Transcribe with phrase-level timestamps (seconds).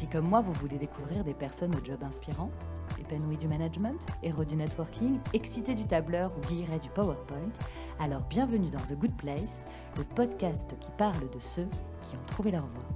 [0.00, 2.50] Si comme moi vous voulez découvrir des personnes au job inspirant,
[2.98, 7.52] épanouies du management, héros du networking, excités du tableur ou guillerets du PowerPoint,
[7.98, 9.60] alors bienvenue dans The Good Place,
[9.98, 11.68] le podcast qui parle de ceux
[12.00, 12.88] qui ont trouvé leur voie.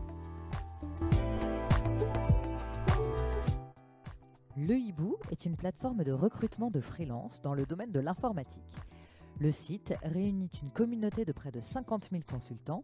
[4.57, 8.79] Le Hibou est une plateforme de recrutement de freelance dans le domaine de l'informatique.
[9.39, 12.83] Le site réunit une communauté de près de 50 000 consultants,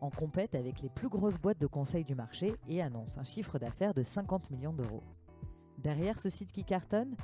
[0.00, 3.58] en compète avec les plus grosses boîtes de conseil du marché et annonce un chiffre
[3.58, 5.02] d'affaires de 50 millions d'euros.
[5.78, 7.16] Derrière ce site qui cartonne,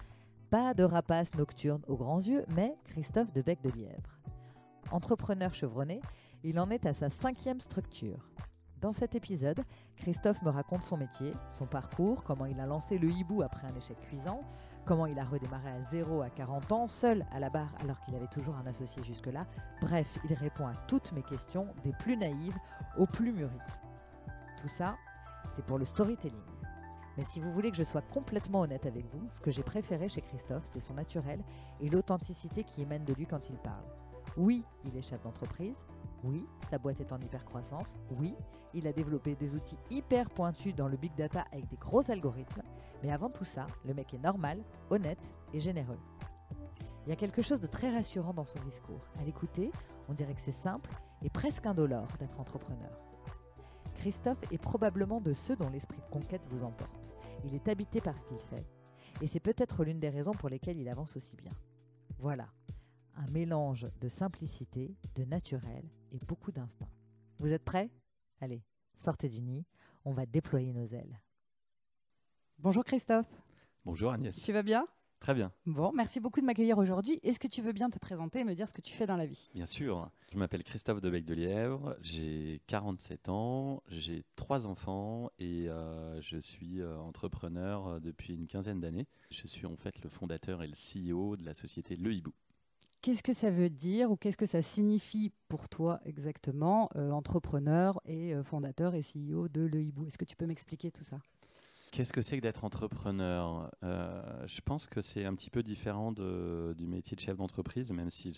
[0.51, 4.21] pas de rapace nocturne aux grands yeux, mais Christophe de Bec de Lièvre.
[4.93, 6.01] Entrepreneur chevronné,
[6.45, 8.31] il en est à sa cinquième structure.
[8.81, 9.65] Dans cet épisode,
[9.97, 13.75] Christophe me raconte son métier, son parcours, comment il a lancé le hibou après un
[13.75, 14.43] échec cuisant,
[14.87, 18.15] comment il a redémarré à zéro à 40 ans, seul à la barre alors qu'il
[18.15, 19.47] avait toujours un associé jusque-là.
[19.81, 22.57] Bref, il répond à toutes mes questions, des plus naïves
[22.97, 23.53] aux plus mûries.
[24.61, 24.97] Tout ça,
[25.53, 26.39] c'est pour le storytelling.
[27.17, 30.09] Mais si vous voulez que je sois complètement honnête avec vous, ce que j'ai préféré
[30.09, 31.43] chez Christophe, c'est son naturel
[31.81, 33.85] et l'authenticité qui émane de lui quand il parle.
[34.37, 35.85] Oui, il est chef d'entreprise.
[36.25, 37.97] Oui, sa boîte est en hyper-croissance.
[38.19, 38.35] Oui,
[38.75, 42.63] il a développé des outils hyper pointus dans le big data avec des gros algorithmes.
[43.03, 45.99] Mais avant tout ça, le mec est normal, honnête et généreux.
[47.07, 49.07] Il y a quelque chose de très rassurant dans son discours.
[49.21, 49.71] À l'écouter,
[50.09, 50.91] on dirait que c'est simple
[51.23, 52.91] et presque indolore d'être entrepreneur.
[53.95, 57.15] Christophe est probablement de ceux dont l'esprit de conquête vous emporte.
[57.45, 58.67] Il est habité par ce qu'il fait.
[59.23, 61.53] Et c'est peut-être l'une des raisons pour lesquelles il avance aussi bien.
[62.19, 62.49] Voilà,
[63.15, 66.91] un mélange de simplicité, de naturel et beaucoup d'instinct.
[67.39, 67.91] Vous êtes prêts?
[68.41, 68.63] Allez,
[68.95, 69.65] sortez du nid,
[70.05, 71.21] on va déployer nos ailes.
[72.59, 73.27] Bonjour Christophe.
[73.85, 74.43] Bonjour Agnès.
[74.43, 74.87] Tu vas bien?
[75.21, 75.53] Très bien.
[75.67, 77.21] Bon, merci beaucoup de m'accueillir aujourd'hui.
[77.23, 79.17] Est-ce que tu veux bien te présenter et me dire ce que tu fais dans
[79.17, 79.51] la vie?
[79.55, 80.11] Bien sûr.
[80.33, 86.21] Je m'appelle Christophe de Bec de Lièvre, j'ai 47 ans, j'ai trois enfants et euh,
[86.23, 89.07] je suis euh, entrepreneur euh, depuis une quinzaine d'années.
[89.31, 92.33] Je suis en fait le fondateur et le CEO de la société Le Hibou.
[93.03, 98.35] Qu'est-ce que ça veut dire ou qu'est-ce que ça signifie pour toi exactement, entrepreneur et
[98.43, 100.07] fondateur et CEO de Le Hibou?
[100.07, 101.21] Est-ce que tu peux m'expliquer tout ça?
[101.97, 103.71] Qu'est-ce que c'est que d'être entrepreneur?
[103.83, 108.11] Euh, Je pense que c'est un petit peu différent du métier de chef d'entreprise, même
[108.11, 108.35] si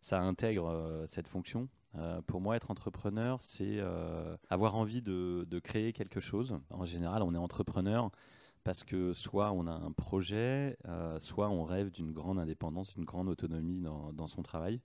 [0.00, 1.68] ça, intègre euh, cette fonction.
[1.96, 3.80] Euh, pour moi, être entrepreneur, c'est
[4.48, 6.56] avoir envie de, de, créer quelque chose.
[6.70, 8.10] En général, on est entrepreneur
[8.64, 10.78] parce que soit on a un projet,
[11.18, 14.80] soit on rêve d'une grande indépendance, d'une grande autonomie dans, dans son travail.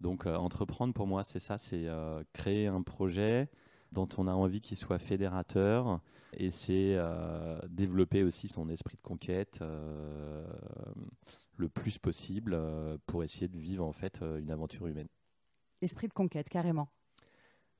[0.00, 1.88] Donc, entreprendre, pour moi, c'est ça, c'est
[2.32, 3.50] créer un projet,
[3.92, 6.00] dont on a envie qu'il soit fédérateur
[6.36, 10.46] et c'est euh, développer aussi son esprit de conquête euh,
[11.56, 15.08] le plus possible euh, pour essayer de vivre en fait une aventure humaine.
[15.80, 16.88] Esprit de conquête, carrément.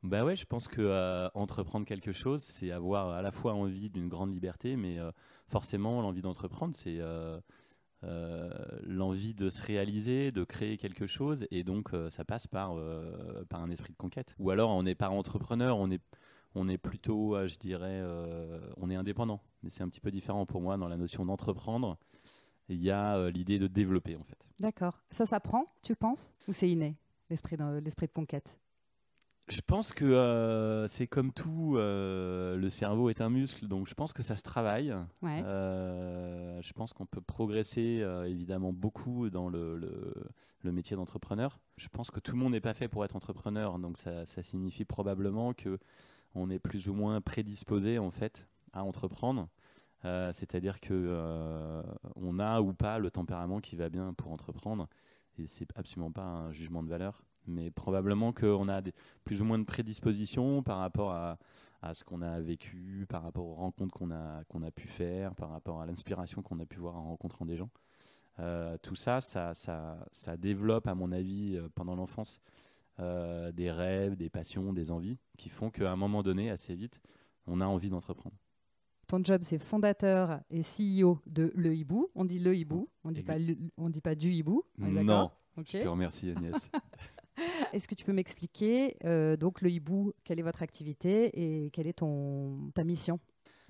[0.02, 4.08] Bah ouais, je pense que entreprendre quelque chose, c'est avoir à la fois envie d'une
[4.08, 4.98] grande liberté, mais
[5.48, 7.00] forcément l'envie d'entreprendre, c'est
[8.84, 13.44] l'envie de se réaliser, de créer quelque chose, et donc euh, ça passe par, euh,
[13.48, 14.34] par un esprit de conquête.
[14.38, 16.02] Ou alors on n'est pas entrepreneur, on est,
[16.54, 18.02] on est plutôt, je dirais,
[18.76, 19.40] on est indépendant.
[19.62, 21.98] Mais c'est un petit peu différent pour moi dans la notion d'entreprendre.
[22.68, 24.48] Il y a l'idée de développer en fait.
[24.58, 25.02] D'accord.
[25.10, 26.32] Ça s'apprend, tu penses?
[26.48, 26.96] Ou c'est inné,
[27.30, 28.58] l'esprit l'esprit de conquête?
[29.48, 33.94] Je pense que euh, c'est comme tout, euh, le cerveau est un muscle, donc je
[33.94, 34.92] pense que ça se travaille.
[35.22, 39.76] Euh, je pense qu'on peut progresser évidemment beaucoup dans le,
[40.62, 41.60] le, métier d'entrepreneur.
[41.76, 44.42] Je pense que tout le monde n'est pas fait pour être entrepreneur, donc ça, ça
[44.42, 45.78] signifie probablement que
[46.34, 49.48] on est plus ou moins prédisposé en fait à entreprendre.
[50.32, 51.82] C'est-à-dire que
[52.16, 54.88] on a ou pas le tempérament qui va bien pour entreprendre,
[55.38, 58.93] et c'est absolument pas un jugement de valeur mais probablement qu'on a des,
[59.25, 61.39] plus ou moins de prédispositions par rapport à,
[61.83, 65.34] à ce qu'on a vécu, par rapport aux rencontres qu'on a, qu'on a pu faire,
[65.34, 67.71] par rapport à l'inspiration qu'on a pu voir en rencontrant des gens.
[68.39, 72.41] Euh, tout ça ça, ça, ça, développe, à mon avis, euh, pendant l'enfance,
[73.01, 77.01] euh, des rêves, des passions, des envies qui font qu'à un moment donné, assez vite,
[77.47, 78.37] on a envie d'entreprendre.
[79.07, 82.10] Ton job, c'est fondateur et CEO de Le Hibou.
[82.15, 83.37] On dit Le Hibou, on dit, pas,
[83.77, 84.65] on dit pas du Hibou.
[84.78, 85.31] Non,
[85.65, 86.71] je te remercie Agnès.
[87.72, 91.86] Est-ce que tu peux m'expliquer euh, donc le hibou, quelle est votre activité et quelle
[91.86, 93.21] est ton ta mission?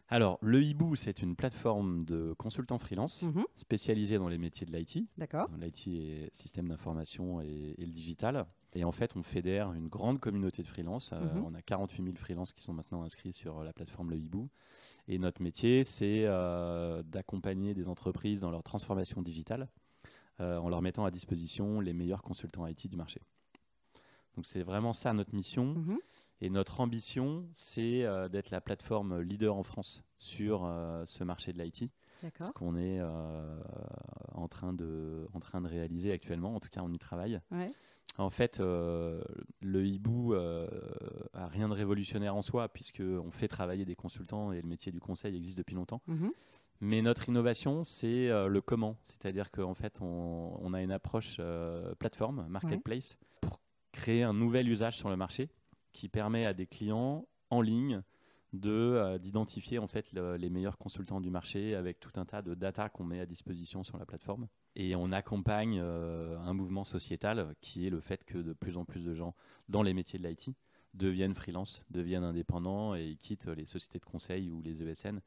[0.08, 3.44] Alors, le Hibou, c'est une plateforme de consultants freelance mhm.
[3.54, 5.08] spécialisée dans les métiers de l'IT.
[5.18, 5.48] D'accord.
[5.58, 8.46] L'IT est système d'information et, le digital.
[8.74, 11.12] Et en fait, on fédère une grande communauté de freelance.
[11.12, 11.44] Euh, mhm.
[11.44, 14.48] on a 48 000 freelances qui sont maintenant inscrits sur la plateforme Le Hibou.
[15.08, 19.68] Et notre métier, c'est euh, d'accompagner des entreprises dans leur transformation digitale
[20.40, 23.20] euh, en leur mettant à disposition les meilleurs consultants IT du marché.
[24.36, 25.74] Donc, c'est vraiment ça notre mission.
[25.74, 25.98] Mhm.
[26.42, 31.52] Et notre ambition, c'est euh, d'être la plateforme leader en France sur euh, ce marché
[31.52, 31.90] de l'IT.
[32.40, 33.60] Ce qu'on est euh,
[34.32, 36.56] en, train de, en train de réaliser actuellement.
[36.56, 37.40] En tout cas, on y travaille.
[38.18, 39.22] En fait, le
[39.86, 44.90] hibou a rien de révolutionnaire en soi, puisqu'on fait travailler des consultants et le métier
[44.90, 46.00] du conseil existe depuis longtemps.
[46.08, 46.32] Mhm.
[46.80, 48.96] Mais notre innovation, c'est le comment.
[49.02, 51.40] C'est-à-dire qu'en fait, on, on, a une approche
[51.98, 53.60] plateforme, marketplace, pour
[53.96, 55.48] créer un nouvel usage sur le marché
[55.92, 58.02] qui permet à des clients en ligne
[58.64, 62.88] euh, d'identifier en fait les meilleurs consultants du marché avec tout un tas de data
[62.90, 64.48] qu'on met à disposition sur la plateforme.
[64.76, 68.84] Et on accompagne euh, un mouvement sociétal qui est le fait que de plus en
[68.84, 69.34] plus de gens
[69.68, 70.50] dans les métiers de l'IT
[70.92, 75.20] deviennent freelance, deviennent indépendants et quittent les sociétés de conseil ou les ESN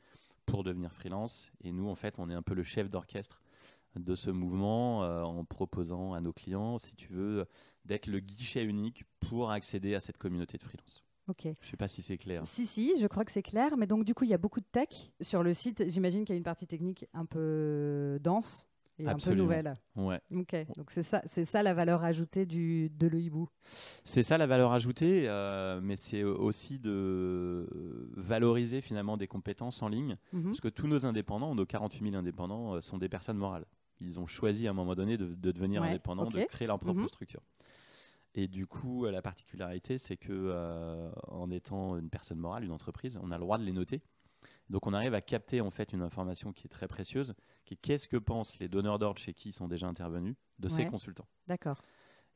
[0.46, 1.52] pour devenir freelance.
[1.64, 3.42] Et nous en fait on est un peu le chef d'orchestre
[3.96, 7.46] de ce mouvement euh, en proposant à nos clients, si tu veux,
[7.90, 11.04] d'être le guichet unique pour accéder à cette communauté de freelance.
[11.28, 11.42] Ok.
[11.44, 12.44] Je ne sais pas si c'est clair.
[12.46, 13.76] Si, si, je crois que c'est clair.
[13.78, 15.84] Mais donc, du coup, il y a beaucoup de tech sur le site.
[15.90, 18.68] J'imagine qu'il y a une partie technique un peu dense
[19.00, 19.74] et un peu nouvelle.
[19.96, 20.20] Ouais.
[20.36, 20.56] Ok.
[20.78, 23.20] Donc, c'est ça, c'est ça la valeur ajoutée du, de Le
[24.04, 27.68] C'est ça la valeur ajoutée, euh, mais c'est aussi de
[28.16, 30.18] valoriser finalement des compétences en ligne.
[30.32, 30.46] Mhm.
[30.46, 33.66] Parce que tous nos indépendants, nos 48 000 indépendants, euh, sont des personnes morales
[34.02, 37.08] ils ont choisi à un moment donné de, devenir indépendants, de créer leur propre mhm.
[37.08, 37.42] structure.
[38.36, 43.20] Et du coup, la particularité, c'est que euh, en étant une personne morale, une entreprise,
[43.22, 44.02] on a le droit de les noter.
[44.70, 47.34] Donc, on arrive à capter en fait une information qui est très précieuse,
[47.66, 50.70] qui est qu'est-ce que pensent les donneurs d'ordre chez qui ils sont déjà intervenus de
[50.70, 51.28] ces consultants.
[51.48, 51.82] D'accord.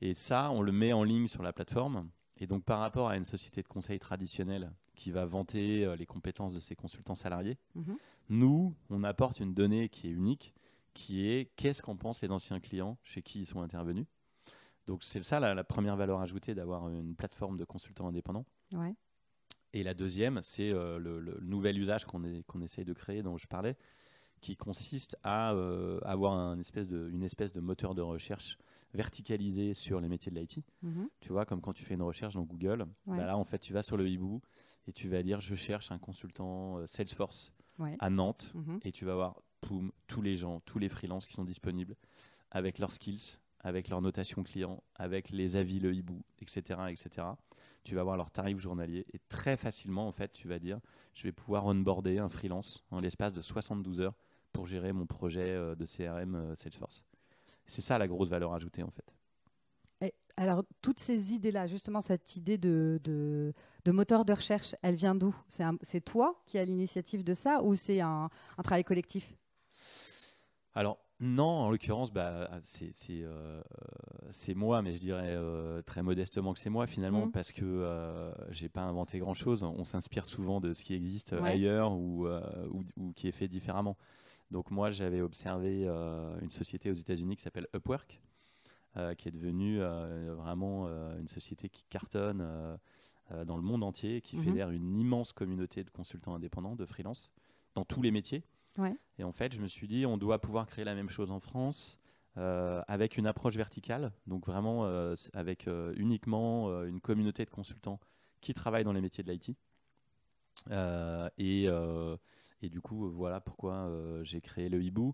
[0.02, 2.10] Et ça, on le met en ligne sur la plateforme.
[2.38, 6.08] Et donc, par rapport à une société de conseil traditionnelle qui va vanter euh, les
[6.08, 7.98] compétences de ses consultants salariés, mhm.
[8.30, 10.56] nous, on apporte une donnée qui est unique
[10.94, 14.06] qui est qu'est-ce qu'en pensent les anciens clients chez qui ils sont intervenus.
[14.86, 18.46] Donc c'est ça la, première valeur ajoutée d'avoir une plateforme de consultants indépendants.
[19.76, 23.48] Et la deuxième, c'est euh, le, nouvel usage qu'on qu'on essaye de créer, dont je
[23.48, 23.76] parlais,
[24.44, 28.58] qui consiste à euh, avoir un espèce de, une espèce de moteur de recherche
[28.94, 30.60] verticalisé sur les métiers de l'IT.
[30.82, 31.10] Mhm.
[31.22, 33.74] Tu vois, comme quand tu fais une recherche dans Google, bah là, en fait, tu
[33.74, 34.42] vas sur le hibou
[34.86, 37.54] et tu vas dire je cherche un consultant euh, Salesforce
[38.00, 38.80] à Nantes mhm.
[38.84, 41.96] et tu vas voir tous les gens, tous les freelances qui sont disponibles
[42.52, 47.28] avec leurs skills, avec leur notation client, avec les avis, le hibou, etc., etc.
[47.84, 50.80] Tu vas voir leur tarif journalier et très facilement, en fait, tu vas dire,
[51.14, 54.16] je vais pouvoir onboarder un freelance en l'espace de 72 heures
[54.52, 57.04] pour gérer mon projet euh, de CRM euh, Salesforce.
[57.66, 59.14] C'est ça la grosse valeur ajoutée, en fait.
[60.02, 65.16] Et alors, toutes ces idées-là, justement, cette idée de, de, moteur de recherche, elle vient
[65.16, 65.36] d'où?
[65.82, 69.38] C'est toi qui as l'initiative de ça ou c'est un, un travail collectif?
[70.76, 73.62] Alors, non, en l'occurrence, bah, euh,
[74.32, 77.32] c'est moi, mais je dirais euh, très modestement que c'est moi finalement, mmh.
[77.32, 79.64] parce que euh, j'ai pas inventé grand chose.
[79.64, 82.28] On s'inspire souvent de ce qui existe ailleurs ou,
[82.98, 83.96] ou, qui est fait différemment.
[84.52, 85.88] Donc, moi, j'avais observé
[86.42, 88.20] une société aux États-Unis qui s'appelle Upwork,
[89.18, 92.46] qui est devenue vraiment une société qui cartonne
[93.46, 94.44] dans le monde entier, qui mmh.
[94.44, 97.32] fédère une immense communauté de consultants indépendants, de freelance,
[97.76, 98.44] dans tous les métiers.
[99.20, 101.40] Et en fait, je me suis dit, on doit pouvoir créer la même chose en
[101.40, 102.00] France.
[102.38, 108.00] Euh, avec une approche verticale, donc vraiment euh, avec euh, uniquement une communauté de consultants
[108.42, 109.56] qui travaillent dans les métiers de l'IT.
[111.38, 113.92] Et, et, du coup, voilà pourquoi
[114.24, 115.14] j'ai créé le hibou.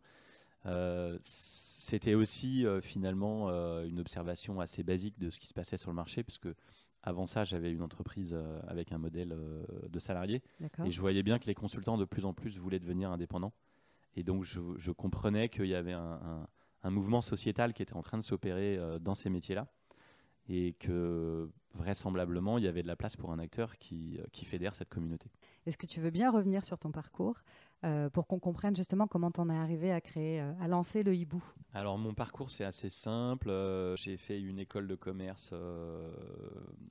[1.24, 3.50] C'était aussi finalement
[3.84, 6.50] une observation assez basique de ce qui se passait sur le marché, puisque
[7.04, 10.42] avant ça, j'avais une entreprise euh, avec un modèle euh, de salarié.
[10.86, 13.54] Et je voyais bien que les consultants, de plus en plus, voulaient devenir indépendants.
[14.16, 16.48] Et donc, je, comprenais qu'il y avait un,
[16.86, 19.68] mouvement sociétal qui était en train de s'opérer euh, dans ces métiers-là.
[20.52, 24.74] Et que vraisemblablement, il y avait de la place pour un acteur qui, qui fédère
[24.74, 25.30] cette communauté.
[25.68, 27.44] Est-ce que tu veux bien revenir sur ton parcours?
[27.86, 31.02] Euh, pour qu'on comprenne justement comment tu en es arrivé à créer, euh, à lancer
[31.02, 31.42] le hibou
[31.74, 33.50] Alors mon parcours c'est assez simple.
[33.50, 35.54] Euh, j'ai fait une école de commerce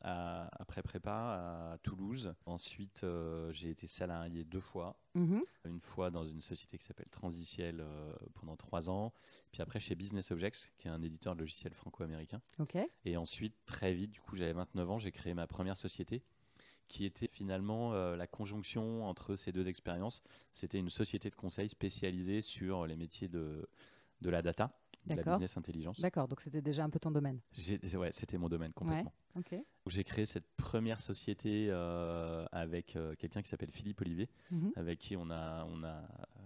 [0.00, 2.35] après prépa à Toulouse.
[2.47, 3.04] Ensuite
[3.50, 4.97] j'ai été salarié deux fois.
[5.14, 5.42] Mhm.
[5.64, 7.85] Une fois dans une société qui s'appelle Transiciel
[8.35, 9.12] pendant trois ans.
[9.52, 12.40] Puis après chez Business Objects qui est un éditeur de logiciels franco-américain.
[13.04, 16.23] Et ensuite très vite, du coup j'avais 29 ans, j'ai créé ma première société
[16.88, 20.23] qui était finalement euh, la conjonction entre ces deux expériences.
[20.52, 23.68] C'était une société de conseil spécialisée sur les métiers de,
[24.23, 24.73] de la data,
[25.07, 26.00] de la business intelligence.
[26.00, 27.40] D'accord, donc c'était déjà un peu ton domaine.
[27.95, 29.12] Ouais, c'était mon domaine complètement.
[29.87, 34.73] J'ai créé cette première société euh, avec euh, quelqu'un qui s'appelle Philippe Olivier, mhm.
[34.75, 36.02] avec qui on a, on a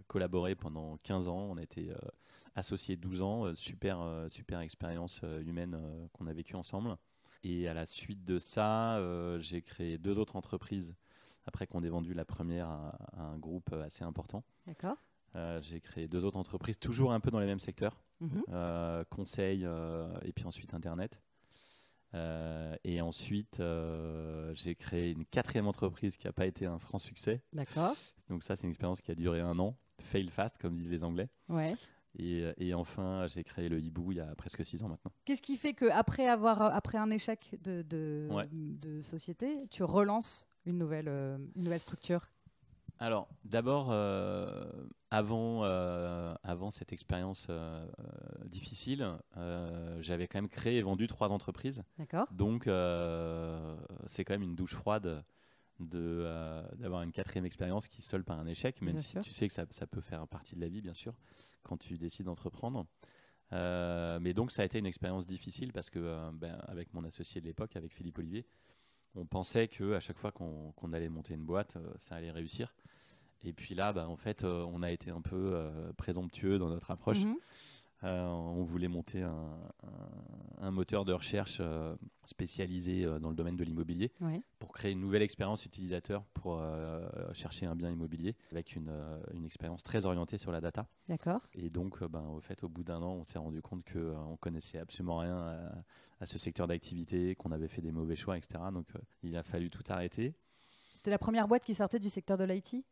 [0.09, 1.47] collaboré pendant 15 ans.
[1.51, 1.91] On a été
[2.55, 3.55] associés 12 ans.
[3.55, 5.79] super, super expérience humaine
[6.13, 6.99] qu'on a vécue ensemble.
[7.45, 10.95] Et à la suite de ça, euh, j'ai créé deux autres entreprises
[11.45, 14.45] après qu'on ait vendu la première à, un groupe assez important.
[14.67, 14.97] D'accord.
[15.35, 18.03] Euh, j'ai créé deux autres entreprises, toujours un peu dans les mêmes secteurs,
[18.51, 19.67] euh, conseil
[20.23, 21.21] et puis ensuite Internet.
[22.15, 23.61] et ensuite,
[24.53, 27.43] j'ai créé une quatrième entreprise qui n'a pas été un franc succès.
[27.53, 27.97] D'accord.
[28.29, 29.77] Donc ça, c'est une expérience qui a duré un an.
[30.01, 31.29] Fail fast, comme disent les Anglais.
[31.49, 31.75] Ouais.
[32.19, 35.13] Et, et, enfin, j'ai créé le hibou il y a presque six ans maintenant.
[35.25, 40.79] Qu'est-ce qui fait qu'après avoir après un échec de, de, de, société, tu relances une
[40.79, 42.31] nouvelle, euh, une nouvelle structure?
[42.99, 44.71] Alors, d'abord, euh,
[45.11, 47.49] avant, euh, avant cette expérience
[48.45, 49.07] difficile,
[50.01, 51.83] j'avais quand même créé et vendu trois entreprises.
[51.99, 52.29] D'accord.
[52.31, 52.65] Donc,
[54.07, 55.25] c'est quand même une douche froide
[55.95, 59.53] euh, d'avoir une quatrième expérience qui seule par un échec, même si tu sais que
[59.53, 61.15] ça, ça, peut faire partie de la vie, bien sûr,
[61.63, 62.87] quand tu décides d'entreprendre.
[63.53, 67.05] Euh, mais donc ça a été une expérience difficile parce que euh, ben, avec mon
[67.05, 68.47] associé de l'époque, avec Philippe Olivier,
[69.15, 72.75] on pensait que à chaque fois qu'on allait monter une boîte, ça allait réussir.
[73.45, 77.25] Et puis là, ben, en fait, on a été un peu présomptueux dans notre approche.
[77.25, 77.37] Mhm.
[78.05, 81.95] Euh, on voulait monter un, moteur de recherche euh,
[82.25, 84.13] spécialisé euh, dans le domaine de l'immobilier
[84.59, 86.63] pour créer une nouvelle expérience utilisateur pour
[87.33, 88.91] chercher un bien immobilier avec une,
[89.45, 90.89] expérience très orientée sur la data.
[91.09, 91.49] D'accord.
[91.55, 94.79] Et donc, ben, au fait, au bout d'un an, on s'est rendu compte qu'on connaissait
[94.79, 95.85] absolument rien à,
[96.21, 98.61] à ce secteur d'activité, qu'on avait fait des mauvais choix, etc.
[98.73, 98.87] Donc,
[99.23, 100.35] il a fallu tout arrêter.
[100.95, 102.85] C'était la première boîte qui sortait du secteur de l'IT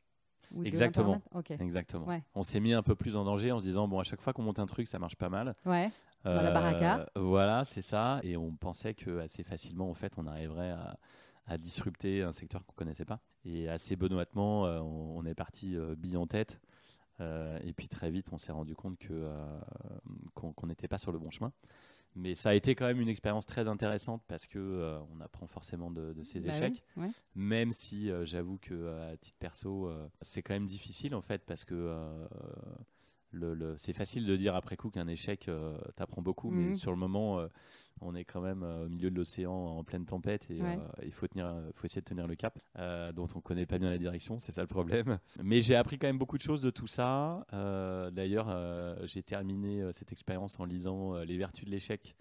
[0.64, 1.20] Exactement.
[1.58, 2.06] Exactement.
[2.34, 4.32] On s'est mis un peu plus en danger en se disant bon à chaque fois
[4.32, 5.54] qu'on monte un truc ça marche pas mal.
[5.64, 5.90] Ouais.
[6.24, 7.06] Dans la baraka.
[7.16, 8.20] Euh, voilà, c'est ça.
[8.22, 10.96] Et on pensait que assez facilement en fait on arriverait à,
[11.58, 13.20] disrupter un secteur qu'on connaissait pas.
[13.44, 16.60] Et assez benoîtement euh, on, est parti euh, bille en tête.
[17.20, 19.30] Et puis très vite on s'est rendu compte que
[20.34, 21.52] qu'on n'était pas sur le bon chemin.
[22.16, 25.46] Mais ça a été quand même une expérience très intéressante parce que euh, on apprend
[25.46, 26.84] forcément de, de ses bah échecs.
[27.34, 29.90] Même si euh, j'avoue que euh, à titre perso,
[30.22, 31.96] c'est quand même difficile en fait parce que
[33.32, 35.48] le, c'est facile de dire après coup qu'un échec
[35.94, 36.74] t'apprend beaucoup, mais mhm.
[36.74, 37.46] sur le moment,
[38.00, 40.60] on est quand même au milieu de l'océan en pleine tempête et
[41.04, 42.58] il faut tenir, faut essayer de tenir le cap,
[43.14, 45.18] dont on connaît pas bien la direction, c'est ça le problème.
[45.42, 47.46] Mais j'ai appris quand même beaucoup de choses de tout ça.
[48.12, 52.16] D'ailleurs, j'ai terminé cette expérience en lisant Les Vertus de l'échec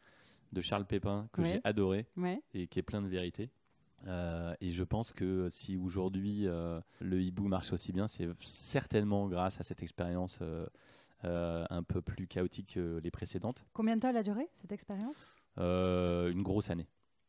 [0.52, 2.08] de Charles Pépin que j'ai adoré
[2.54, 3.50] et qui est plein de vérité.
[4.08, 9.28] Euh, et je pense que si aujourd'hui euh, le hibou marche aussi bien, c'est certainement
[9.28, 13.66] grâce à cette expérience euh, un peu plus chaotique que les précédentes.
[13.74, 15.16] Combien de temps elle a duré cette expérience?
[15.58, 16.88] Une grosse année.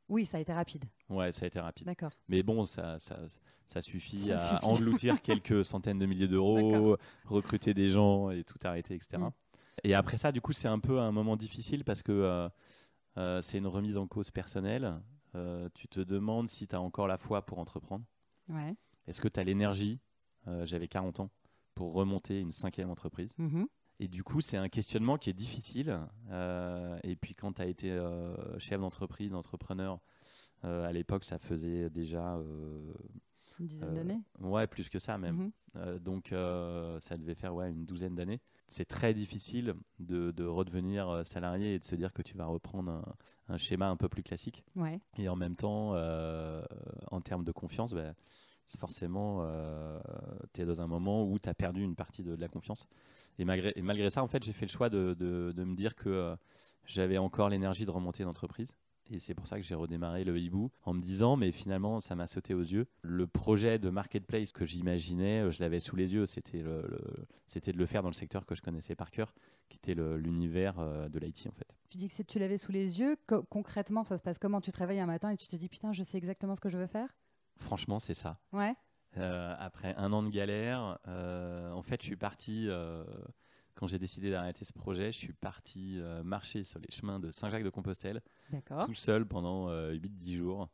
[0.08, 0.84] Oui, ça a été rapide.
[1.08, 1.86] Ouais, ça a été rapide.
[1.86, 2.10] D'accord.
[2.28, 3.18] Mais bon, ça, ça,
[3.66, 8.94] ça suffit à engloutir quelques centaines de milliers d'euros, recruter des gens et tout arrêter,
[8.94, 9.18] etc.
[9.18, 9.30] Mm.
[9.84, 12.48] Et après ça, du coup, c'est un peu un moment difficile parce que
[13.40, 15.00] c'est une remise en cause personnelle.
[15.34, 18.04] Euh, tu te demandes si tu as encore la foi pour entreprendre.
[19.06, 20.00] Est-ce que tu as l'énergie,
[20.48, 21.30] euh, j'avais 40 ans,
[21.74, 23.32] pour remonter une cinquième entreprise?
[23.38, 23.66] Mm-hmm.
[24.00, 25.96] Et du coup, c'est un questionnement qui est difficile.
[26.30, 27.96] Euh, et puis, quand tu as été
[28.58, 30.00] chef d'entreprise, entrepreneur,
[30.62, 32.40] à l'époque, ça faisait déjà.
[33.60, 35.52] une dizaine d'années Ouais, plus que ça même.
[35.76, 35.98] Mm-hmm.
[35.98, 36.34] donc,
[37.00, 38.40] ça devait faire ouais, une douzaine d'années
[38.70, 43.04] c'est très difficile de, redevenir euh, salarié et de se dire que tu vas reprendre
[43.48, 44.64] un, schéma un peu plus classique.
[45.18, 46.62] Et en même temps, euh,
[47.10, 48.14] en termes de confiance, bah,
[48.78, 49.98] forcément, euh,
[50.52, 52.86] tu es dans un moment où tu as perdu une partie de, la confiance.
[53.38, 55.14] Et malgré, ça, en fait, j'ai fait le choix de,
[55.56, 56.36] me dire que
[56.84, 58.74] j'avais encore l'énergie de remonter l'entreprise.
[59.10, 62.14] Et c'est pour ça que j'ai redémarré le hibou en me disant, mais finalement, ça
[62.14, 62.86] m'a sauté aux yeux.
[63.02, 66.26] Le projet de marketplace que j'imaginais, euh, je l'avais sous les yeux.
[66.26, 66.82] C'était le,
[67.56, 69.34] de le faire dans le secteur que je connaissais par cœur,
[69.68, 71.66] qui était l'univers euh, de l'IT en fait.
[71.90, 73.16] Tu dis que tu l'avais sous les yeux.
[73.48, 74.60] concrètement, ça se passe comment?
[74.60, 76.68] Tu te réveilles un matin et tu te dis, putain, je sais exactement ce que
[76.68, 77.08] je veux faire?
[77.60, 78.40] Franchement, c'est ça.
[78.52, 78.74] Ouais.
[79.16, 82.68] après un an de galère, en fait, je suis parti
[83.74, 88.22] quand j'ai décidé d'arrêter ce projet, je suis parti marcher sur les chemins de Saint-Jacques-de-Compostelle,
[88.84, 90.68] tout seul pendant 8-10 jours,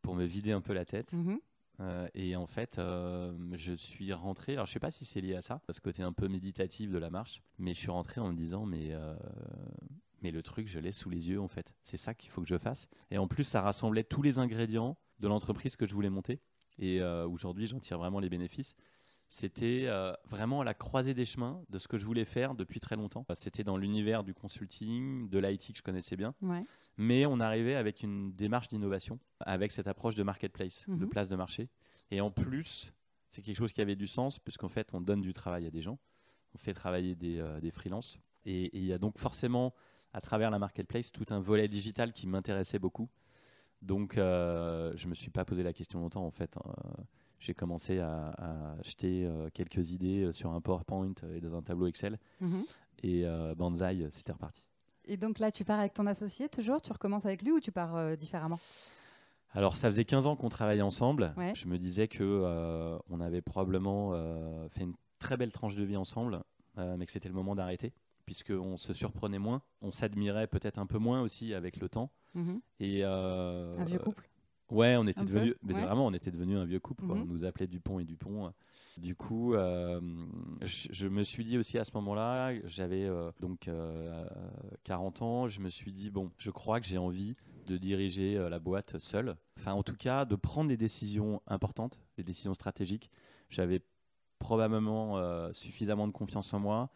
[0.00, 1.12] pour me vider un peu la tête.
[1.12, 1.38] Mhm.
[1.80, 4.52] Euh, et en fait, euh, je suis rentré.
[4.54, 6.98] Alors, je sais pas si c'est lié à ça, ce côté un peu méditatif de
[6.98, 9.14] la marche, mais je suis rentré en me disant, mais euh,
[10.22, 11.74] mais le truc, je l'ai sous les yeux en fait.
[11.82, 12.88] C'est ça qu'il faut que je fasse.
[13.10, 16.40] Et en plus, ça rassemblait tous les ingrédients de l'entreprise que je voulais monter.
[16.78, 18.74] Et aujourd'hui, j'en tire vraiment les bénéfices.
[19.28, 19.88] C'était
[20.26, 23.24] vraiment à la croisée des chemins de ce que je voulais faire depuis très longtemps.
[23.34, 26.34] C'était dans l'univers du consulting, de l'IT que je connaissais bien.
[26.42, 26.62] Ouais
[26.96, 31.08] mais on arrivait avec une démarche d'innovation, avec cette approche de marketplace, de mhm.
[31.08, 31.68] place de marché.
[32.10, 32.92] Et en plus,
[33.28, 35.80] c'est quelque chose qui avait du sens, puisqu'en fait, on donne du travail à des
[35.80, 35.98] gens,
[36.54, 38.18] on fait travailler des, euh, des freelances.
[38.44, 39.74] Et il y a donc forcément,
[40.12, 43.08] à travers la marketplace, tout un volet digital qui m'intéressait beaucoup.
[43.82, 46.56] Donc, euh, je ne me suis pas posé la question longtemps, en fait.
[46.56, 46.72] Hein.
[47.38, 51.86] J'ai commencé à, à acheter euh, quelques idées sur un PowerPoint et dans un tableau
[51.86, 52.18] Excel.
[52.40, 52.64] Mhm.
[53.02, 53.24] Et
[53.56, 54.64] Banzai, c'était reparti.
[55.06, 56.80] Et donc là, tu pars avec ton associé toujours?
[56.80, 58.58] Tu recommences avec lui ou tu pars euh, différemment?
[59.50, 61.34] Alors, ça faisait 15 ans qu'on travaillait ensemble.
[61.54, 65.84] Je me disais que euh, on avait probablement euh, fait une très belle tranche de
[65.84, 66.42] vie ensemble,
[66.78, 67.92] mais que c'était le moment d'arrêter,
[68.24, 72.10] puisqu'on se surprenait moins, on s'admirait peut-être un peu moins aussi avec le temps.
[72.34, 72.60] Mhm.
[72.80, 74.28] Et, un vieux couple?
[74.70, 77.04] Ouais, on était devenu, mais vraiment, on était devenu un vieux couple.
[77.04, 77.28] On mhm.
[77.28, 78.52] nous appelait Dupont et Dupont.
[78.96, 80.00] Du coup, euh,
[80.62, 83.70] je, me suis dit aussi à ce moment-là, j'avais euh, donc
[84.84, 87.34] 40 euh, ans, je me suis dit, bon, je crois que j'ai envie
[87.66, 89.36] de diriger la boîte seul.
[89.58, 93.10] Enfin, en tout cas, de prendre des décisions importantes, des décisions stratégiques.
[93.50, 93.82] J'avais
[94.38, 96.90] probablement suffisamment de confiance en moi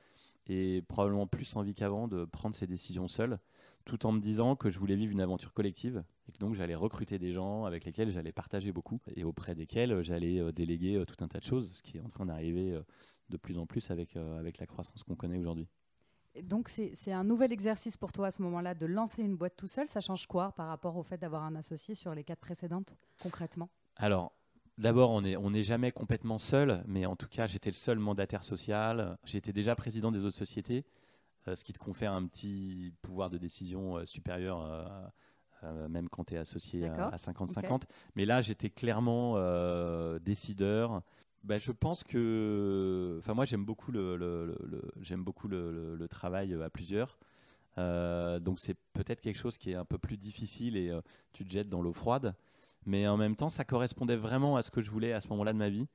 [0.48, 3.38] et probablement plus envie qu'avant de prendre ces décisions seul,
[3.84, 6.74] tout en me disant que je voulais vivre une aventure collective et que donc j'allais
[6.74, 11.04] recruter des gens avec lesquels j'allais partager beaucoup et auprès desquels j'allais euh, déléguer euh,
[11.04, 12.82] tout un tas de choses, ce qui est en train d'arriver euh,
[13.28, 15.68] de plus en plus avec, avec la croissance qu'on connaît aujourd'hui.
[16.42, 19.66] Donc c'est un nouvel exercice pour toi à ce moment-là de lancer une boîte tout
[19.66, 19.88] seul.
[19.88, 23.70] Ça change quoi par rapport au fait d'avoir un associé sur les quatre précédentes, concrètement?
[23.96, 24.32] Alors,
[24.78, 28.44] D'abord, on n'est on jamais complètement seul, mais en tout cas, j'étais le seul mandataire
[28.44, 29.16] social.
[29.24, 30.84] J'étais déjà président des autres sociétés,
[31.46, 35.12] ce qui te confère un petit pouvoir de décision supérieur
[35.64, 37.82] euh, même quand tu es associé à 50-50.
[38.14, 41.02] Mais là, j'étais clairement euh, décideur.
[41.44, 44.56] Ben, je pense que, enfin moi j'aime beaucoup le,
[45.00, 47.18] j'aime beaucoup le, travail à plusieurs.
[47.78, 50.92] Euh, donc c'est peut-être quelque chose qui est un peu plus difficile et
[51.32, 52.34] tu te jettes dans l'eau froide.
[52.86, 55.52] Mais en même temps, ça correspondait vraiment à ce que je voulais à ce moment-là
[55.52, 55.86] de ma vie.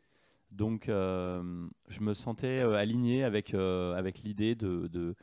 [0.51, 5.15] Donc je me sentais aligné avec avec l'idée de,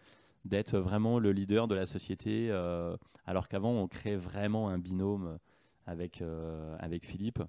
[0.45, 5.39] d'être vraiment le leader de la société, euh, alors qu'avant on crée vraiment un binôme
[5.87, 7.43] avec, euh, avec Philippe.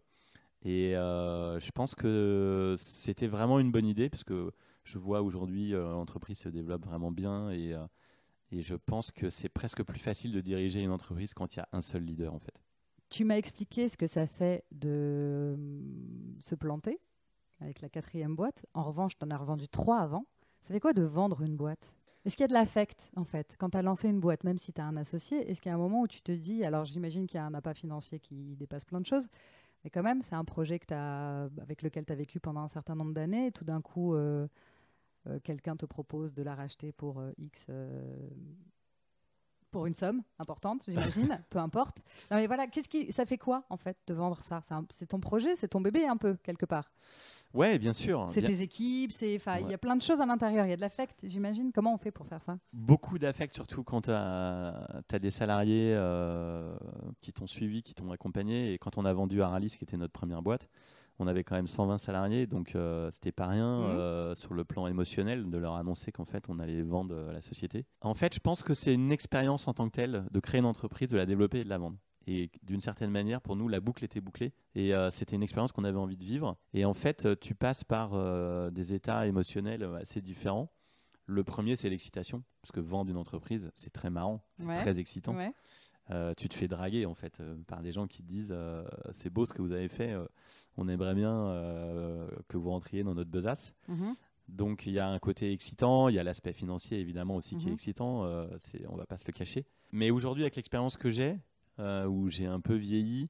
[0.62, 4.52] Et euh, je pense que c'était vraiment une bonne idée, parce que
[4.84, 7.76] je vois aujourd'hui l'entreprise se développe vraiment bien et,
[8.52, 11.62] et je pense que c'est presque plus facile de diriger une entreprise quand il y
[11.62, 12.60] a un seul leader en fait.
[13.10, 15.58] Tu m'as expliqué ce que ça fait de
[16.40, 17.00] se planter
[17.60, 18.66] avec la quatrième boîte.
[18.74, 20.26] En revanche, tu en as revendu trois avant.
[20.62, 21.92] Ça fait quoi de vendre une boîte?
[22.26, 24.58] Est-ce qu'il y a de l'affect, en fait, quand tu as lancé une boîte, même
[24.58, 25.50] si tu as un associé?
[25.50, 27.46] Est-ce qu'il y a un moment où tu te dis, alors j'imagine qu'il y a
[27.46, 29.28] un appât financier qui dépasse plein de choses,
[29.84, 33.14] mais quand même, c'est un projet avec lequel tu as vécu pendant un certain nombre
[33.14, 34.48] d'années, tout d'un coup, euh,
[35.28, 37.68] euh, quelqu'un te propose de la racheter pour euh, X
[39.72, 42.04] pour une somme importante, j'imagine, peu importe.
[42.32, 44.62] Non, mais voilà, qu'est-ce qui, ça fait quoi en fait de vendre ça?
[44.90, 46.92] C'est ton projet, c'est ton bébé un peu quelque part.
[47.54, 48.28] Ouais, bien sûr.
[48.30, 50.66] C'est tes équipes, c'est, enfin, il y a plein de choses à l'intérieur.
[50.66, 51.72] Il y a de l'affect, j'imagine.
[51.74, 52.58] Comment on fait pour faire ça?
[52.74, 56.76] Beaucoup d'affect, surtout quand tu as, des salariés euh,
[57.22, 58.74] qui t'ont suivi, qui t'ont accompagné.
[58.74, 60.70] Et quand on a vendu Aralis, qui était notre première boîte,
[61.20, 63.84] on avait quand même 120 salariés, donc euh, c'était pas rien mmh.
[63.84, 67.42] euh, sur le plan émotionnel de leur annoncer qu'en fait on allait vendre euh, la
[67.42, 67.86] société.
[68.02, 70.66] En fait, je pense que c'est une expérience en tant que telle de créer une
[70.66, 71.98] entreprise, de la développer et de la vendre.
[72.26, 74.54] Et d'une certaine manière, pour nous, la boucle était bouclée.
[74.76, 76.58] Et c'était une expérience qu'on avait envie de vivre.
[76.74, 78.12] Et en fait, tu passes par
[78.72, 80.70] des états émotionnels assez différents.
[81.26, 85.34] Le premier, c'est l'excitation, parce que vendre une entreprise, c'est très marrant, c'est très excitant.
[86.12, 88.84] Euh, tu te fais draguer en fait euh, par des gens qui te disent euh,
[89.12, 90.16] c'est beau ce que vous avez fait,
[90.78, 91.30] on aimerait bien
[92.48, 93.76] que vous rentriez dans notre besace.
[93.88, 94.16] Mhm.
[94.48, 97.66] Donc il y a un côté excitant, il y a l'aspect financier évidemment aussi qui
[97.66, 97.76] est mhm.
[97.76, 99.66] excitant, c'est, on va pas se le cacher.
[99.92, 101.38] Mais aujourd'hui avec l'expérience que j'ai,
[101.78, 103.30] où j'ai un peu vieilli,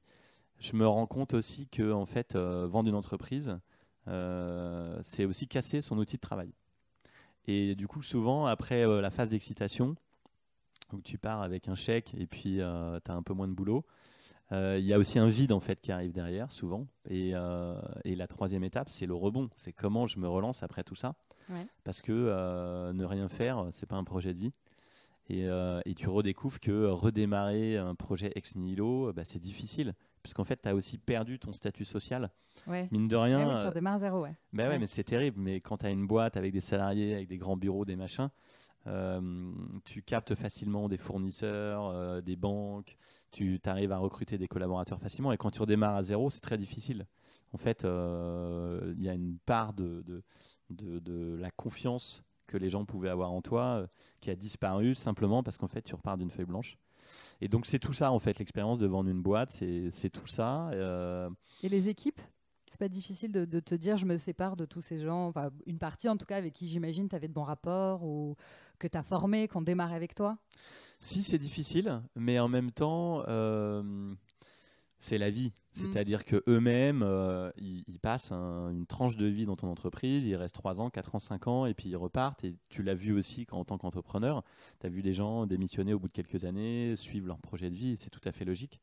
[0.58, 3.58] je me rends compte aussi que en fait vendre une entreprise,
[4.06, 6.52] c'est aussi casser son outil de travail.
[7.46, 9.96] Et du coup souvent après la phase d'excitation,
[10.92, 13.54] où tu pars avec un chèque et puis euh, tu as un peu moins de
[13.54, 13.84] boulot.
[14.52, 16.88] Il y a aussi un vide en fait qui arrive derrière souvent.
[17.08, 17.34] Et,
[18.04, 19.48] et la troisième étape, c'est le rebond.
[19.54, 21.14] C'est comment je me relance après tout ça.
[21.84, 24.52] Parce que ne rien faire, c'est pas un projet de vie.
[25.28, 25.46] Et,
[25.84, 30.60] et, tu redécouvres que redémarrer un projet ex nihilo, bah, c'est difficile parce qu'en fait,
[30.60, 32.30] tu as aussi perdu ton statut social.
[32.66, 33.56] Mine de rien.
[33.56, 34.34] Ah tu redémarres zéro, ouais.
[34.52, 35.40] Bah ouais, mais c'est terrible.
[35.40, 38.28] Mais quand tu as une boîte avec des salariés, avec des grands bureaux, des machins,
[38.86, 39.20] euh,
[39.84, 42.96] tu captes facilement des fournisseurs, euh, des banques,
[43.30, 45.32] tu arrives à recruter des collaborateurs facilement.
[45.32, 47.06] Et quand tu redémarres à zéro, c'est très difficile.
[47.52, 50.04] En fait, euh, il y a une part de,
[50.70, 53.86] de, la confiance que les gens pouvaient avoir en toi
[54.20, 56.76] qui a disparu simplement parce qu'en fait, tu repars d'une feuille blanche.
[57.40, 60.70] Et donc c'est tout ça en fait, l'expérience de vendre une boîte, c'est tout ça.
[61.62, 62.20] Et les équipes?
[62.70, 65.78] C'est pas difficile de, te dire je me sépare de tous ces gens, enfin une
[65.78, 68.36] partie en tout cas avec qui j'imagine tu avais de bons rapports ou
[68.78, 70.38] que tu as formé, qu'on démarre avec toi?
[71.00, 74.14] Si c'est difficile, mais en même temps, euh,
[75.00, 75.52] c'est la vie.
[75.76, 75.80] Mm.
[75.80, 80.54] C'est-à-dire que eux-mêmes, euh, ils, passent une tranche de vie dans ton entreprise, ils restent
[80.54, 82.44] 3 ans, 4 ans, 5 ans, et puis ils repartent.
[82.44, 84.44] Et tu l'as vu aussi quand, en tant qu'entrepreneur,
[84.78, 87.74] tu as vu des gens démissionner au bout de quelques années, suivre leur projet de
[87.74, 88.80] vie, c'est tout à fait logique.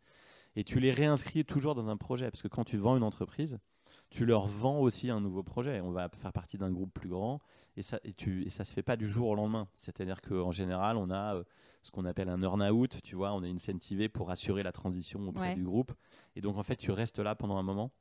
[0.55, 3.59] Et tu les réinscris toujours dans un projet, parce que quand tu vends une entreprise,
[4.09, 5.81] tu leur vends aussi un nouveau projet.
[5.81, 7.39] On va faire partie d'un groupe plus grand
[7.75, 9.67] et ça et tu et ça se fait pas du jour au lendemain.
[9.73, 11.43] C'est-à-dire qu'en général, on a euh,
[11.81, 15.55] ce qu'on appelle un earn-out, tu vois, on est incentivé pour assurer la transition auprès
[15.55, 15.93] du groupe.
[16.35, 17.91] Et donc en fait, tu restes là pendant un moment.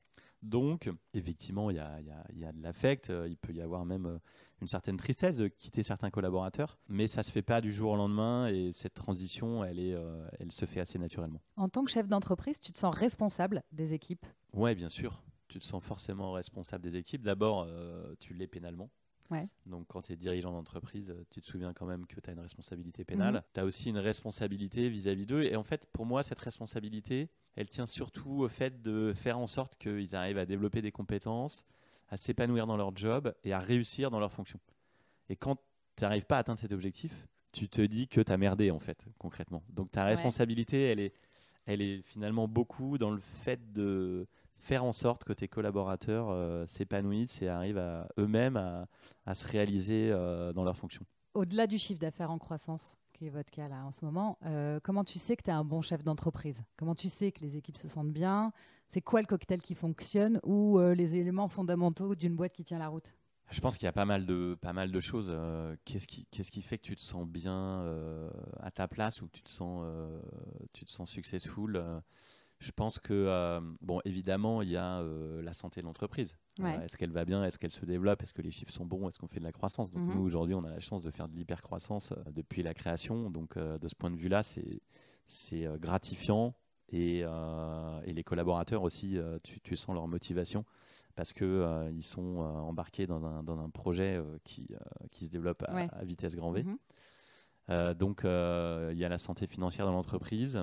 [0.43, 3.63] Donc, effectivement, il y a, y, a, y a, de l'affect, euh, il peut y
[3.63, 4.19] avoir même euh,
[4.61, 7.97] une certaine tristesse de quitter certains collaborateurs, mais ça se fait pas du jour au
[7.97, 9.97] lendemain et cette transition, elle, est,
[10.39, 11.41] elle se fait assez naturellement.
[11.57, 14.27] En tant que chef d'entreprise, tu te sens responsable des équipes?
[14.53, 17.23] Ouais, bien sûr tu te sens forcément responsable des équipes.
[17.23, 18.91] D'abord, euh, tu l'es pénalement.
[19.67, 22.41] Donc, quand tu es dirigeant d'entreprise, tu te souviens quand même que tu as une
[22.41, 23.35] responsabilité pénale.
[23.35, 23.43] Mhm.
[23.55, 25.43] Tu as aussi une responsabilité vis-à-vis d'eux.
[25.43, 29.47] Et en fait, pour moi, cette responsabilité, elle tient surtout au fait de faire en
[29.47, 31.65] sorte qu'ils arrivent à développer des compétences,
[32.09, 34.61] à s'épanouir dans leur job et à réussir dans leur fonction.
[35.29, 35.57] Et quand
[35.97, 38.79] tu n'arrives pas à atteindre cet objectif, tu te dis que tu as merdé, en
[38.79, 39.63] fait, concrètement.
[39.71, 41.15] Donc, ta responsabilité, elle, est,
[41.65, 46.67] elle est finalement beaucoup dans le fait de faire en sorte que tes collaborateurs euh,
[46.67, 48.57] s'épanouissent et arrivent à eux-mêmes
[49.27, 51.05] à, se réaliser euh, dans leurs fonctions.
[51.35, 54.81] Au-delà du chiffre d'affaires en croissance, qui est votre cas là en ce moment, euh,
[54.83, 56.63] comment tu sais que tu es un bon chef d'entreprise?
[56.77, 58.53] Comment tu sais que les équipes se sentent bien?
[58.89, 60.41] C'est quoi le cocktail qui fonctionne?
[60.45, 63.13] Ou les éléments fondamentaux d'une boîte qui tient la route?
[63.51, 65.37] Je pense qu'il y a pas mal de, pas mal de choses.
[65.85, 67.85] qu'est-ce, qui, qu'est-ce qui fait que tu te sens bien
[68.61, 69.85] à ta place ou que tu te sens,
[70.73, 71.83] tu te sens successful
[72.59, 76.37] je pense que, euh, bon, évidemment, il y a euh, la santé de l'entreprise.
[76.61, 77.45] Euh, est-ce qu'elle va bien?
[77.45, 78.23] Est-ce qu'elle se développe?
[78.23, 79.09] Est-ce que les chiffres sont bons?
[79.09, 79.91] Est-ce qu'on fait de la croissance?
[79.91, 80.15] Donc, mhm.
[80.15, 83.31] nous, aujourd'hui, on a la chance de faire de l'hypercroissance depuis la création.
[83.31, 86.55] Donc, de ce point de vue-là, c'est gratifiant.
[86.89, 90.65] Et, et, les collaborateurs aussi, tu, tu, sens leur motivation
[91.17, 94.69] parce qu'ils ils sont embarqués dans un, dans un projet qui,
[95.11, 96.63] qui se développe à, vitesse grand V.
[96.63, 97.95] Mhm.
[97.95, 100.59] donc, il y a la santé financière dans l'entreprise.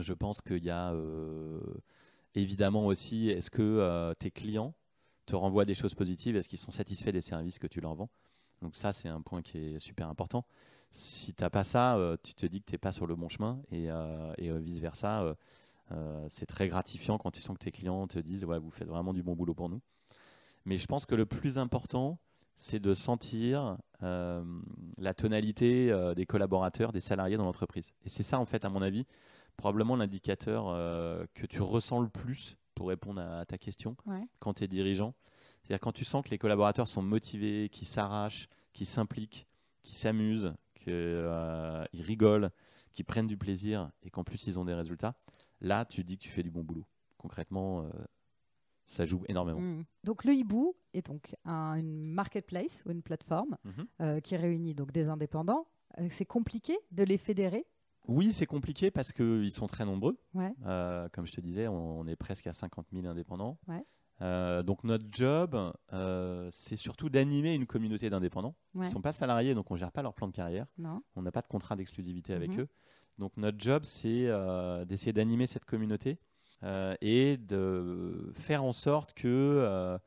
[0.00, 1.60] Je pense qu'il y a euh,
[2.34, 4.74] évidemment aussi, est-ce que euh, tes clients
[5.26, 6.36] te renvoient des choses positives?
[6.36, 8.10] Est-ce qu'ils sont satisfaits des services que tu leur vends?
[8.62, 10.44] Donc ça, c'est un point qui est super important.
[10.90, 13.14] Si tu n'as pas ça, euh, tu te dis que tu n'es pas sur le
[13.14, 13.88] bon chemin et,
[14.38, 15.36] vice-versa.
[16.28, 19.12] c'est très gratifiant quand tu sens que tes clients te disent ouais, vous faites vraiment
[19.12, 19.80] du bon boulot pour nous.
[20.64, 22.18] Mais je pense que le plus important,
[22.56, 27.92] c'est de sentir la tonalité des collaborateurs, des salariés dans l'entreprise.
[28.04, 29.06] Et c'est ça, en fait, à mon avis,
[29.58, 33.96] probablement l'indicateur euh, que tu ressens le plus pour répondre à, ta question
[34.38, 35.14] quand tu es dirigeant.
[35.60, 39.46] C'est-à-dire quand tu sens que les collaborateurs sont motivés, qu'ils s'arrachent, qu'ils s'impliquent,
[39.82, 42.50] qu'ils s'amusent, qu'ils euh, rigolent,
[42.92, 45.14] qu'ils prennent du plaisir et qu'en plus ils ont des résultats,
[45.60, 46.86] là tu dis que tu fais du bon boulot.
[47.18, 47.90] Concrètement, euh,
[48.86, 49.60] ça joue énormément.
[49.60, 49.84] Mmh.
[50.04, 54.92] Donc le hibou est donc un, une marketplace ou une plateforme mmh qui réunit donc
[54.92, 55.66] des indépendants.
[56.10, 57.66] c'est compliqué de les fédérer
[58.08, 60.18] oui, c'est compliqué parce qu'ils sont très nombreux.
[60.64, 63.58] Euh, comme je te disais, on, est presque à 50 000 indépendants.
[64.20, 68.56] Euh, donc notre job, euh, c'est surtout d'animer une communauté d'indépendants.
[68.74, 70.66] Ils ne sont pas salariés, donc on ne gère pas leur plan de carrière.
[71.14, 72.62] On n'a pas de contrat d'exclusivité avec mhm.
[72.62, 72.68] eux.
[73.18, 74.28] Donc notre job, c'est
[74.86, 76.18] d'essayer d'animer cette communauté
[76.62, 79.98] et de faire en sorte que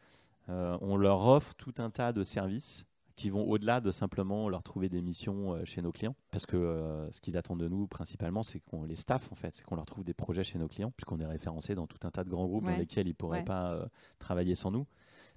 [0.48, 2.86] on leur offre tout un tas de services
[3.22, 6.16] qui vont au-delà de simplement leur trouver des missions euh, chez nos clients.
[6.32, 9.54] Parce que euh, ce qu'ils attendent de nous principalement, c'est qu'on les staff en fait,
[9.54, 12.10] c'est qu'on leur trouve des projets chez nos clients, puisqu'on est référencé dans tout un
[12.10, 13.86] tas de grands groupes dans lesquels ils ne pourraient pas euh,
[14.18, 14.88] travailler sans nous.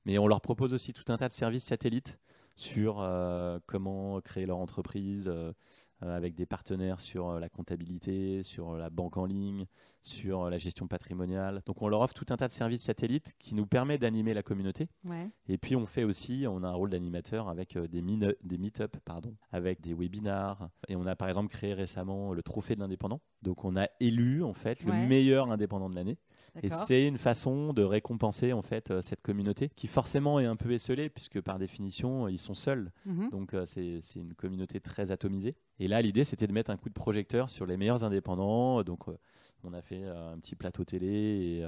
[0.06, 2.18] Mais on leur propose aussi tout un tas de services satellites
[2.56, 3.04] sur
[3.66, 5.28] comment créer leur entreprise,
[6.10, 9.66] avec des partenaires sur euh, la comptabilité, sur la banque en ligne,
[10.02, 11.62] sur la gestion patrimoniale.
[11.66, 14.42] Donc on leur offre tout un tas de services satellites qui nous permet d'animer la
[14.42, 14.88] communauté.
[15.48, 19.34] Et puis on fait aussi, on a un rôle d'animateur avec des, des meet-up, pardon,
[19.50, 20.68] avec des webinars.
[20.88, 23.20] Et on a par exemple créé récemment le trophée de l'indépendant.
[23.42, 26.18] Donc on a élu en fait le meilleur indépendant de l'année.
[26.62, 30.56] Et c'est une façon de récompenser en fait euh, cette communauté qui forcément est un
[30.56, 32.92] peu esselée puisque par définition ils sont seuls.
[33.06, 33.30] Mhm.
[33.30, 35.56] Donc euh, c'est une communauté très atomisée.
[35.78, 38.82] Et là l'idée c'était de mettre un coup de projecteur sur les meilleurs indépendants.
[38.84, 39.16] Donc euh,
[39.64, 41.64] on a fait un petit plateau télé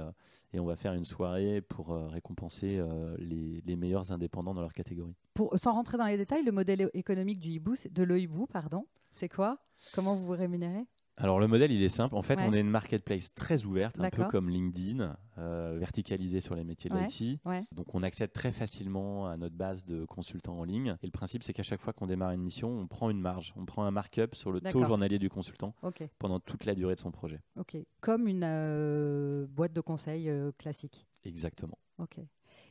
[0.53, 2.79] et, on va faire une soirée pour récompenser
[3.19, 5.15] les, les, meilleurs indépendants dans leur catégorie.
[5.33, 9.29] Pour, sans rentrer dans les détails, le modèle économique du hibou, de l'hibou, pardon, c'est
[9.29, 9.59] quoi?
[9.93, 10.85] Comment vous vous rémunérez?
[11.17, 12.15] Alors le modèle il est simple.
[12.15, 16.55] En fait, on est une marketplace très ouverte, un peu comme LinkedIn, euh, verticalisée sur
[16.55, 17.39] les métiers de l'IT.
[17.75, 20.95] Donc on accède très facilement à notre base de consultants en ligne.
[21.01, 23.53] Et le principe c'est qu'à chaque fois qu'on démarre une mission, on prend une marge,
[23.57, 25.73] on prend un markup sur le taux journalier du consultant
[26.19, 27.41] pendant toute la durée de son projet.
[27.59, 31.07] Ok, comme une euh, boîte de conseil euh, classique.
[31.25, 31.77] Exactement.
[31.97, 32.19] Ok.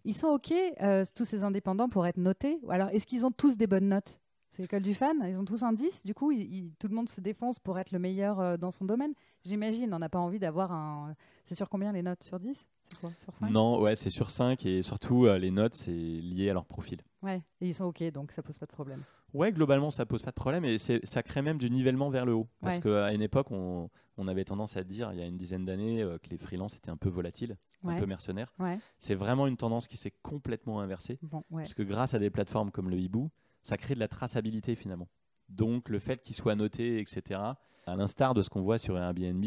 [0.05, 0.55] Ils sont ok
[1.15, 2.61] tous ces indépendants pour être notés?
[2.69, 4.21] Alors est-ce qu'ils ont tous des bonnes notes?
[4.57, 5.23] C'est l'école du fan.
[5.29, 6.07] Ils ont tous un 10.
[6.07, 6.33] Du coup,
[6.79, 9.13] tout le monde se défonce pour être le meilleur euh, dans son domaine.
[9.45, 9.93] J'imagine.
[9.93, 11.15] On n'a pas envie d'avoir un.
[11.45, 12.25] C'est sur combien les notes?
[12.25, 12.65] Sur 10
[13.01, 13.11] quoi?
[13.19, 16.55] Sur 5 Non, ouais, c'est sur 5 et surtout euh, les notes, c'est lié à
[16.55, 17.01] leur profil.
[17.23, 19.03] Ouais, et ils sont OK, donc ça pose pas de problème.
[19.35, 22.33] Ouais, globalement, ça pose pas de problème et ça crée même du nivellement vers le
[22.33, 22.49] haut.
[22.63, 25.67] Parce qu'à une époque, on, on, avait tendance à dire, il y a une dizaine
[25.67, 28.55] d'années, euh, que les freelances étaient un peu volatiles, un peu mercenaires.
[28.99, 31.19] C'est vraiment une tendance qui s'est complètement inversée.
[31.51, 33.31] Parce que grâce à des plateformes comme le Hibou,
[33.67, 35.09] ça crée de la traçabilité finalement.
[35.49, 37.41] Donc le fait qu'il soit noté, etc.,
[37.87, 39.45] à l'instar de ce qu'on voit sur Airbnb,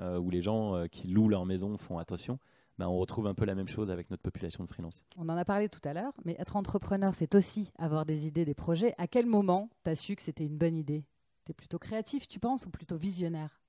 [0.00, 2.40] euh, où les gens euh, qui louent leur maison font attention,
[2.78, 5.04] ben, on retrouve un peu la même chose avec notre population de freelance.
[5.16, 8.44] On en a parlé tout à l'heure, mais être entrepreneur, c'est aussi avoir des idées,
[8.44, 8.94] des projets.
[8.98, 11.04] À quel moment tu as su que c'était une bonne idée?
[11.44, 13.60] Tu es plutôt créatif, tu penses, ou plutôt visionnaire?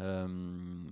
[0.00, 0.86] Euh,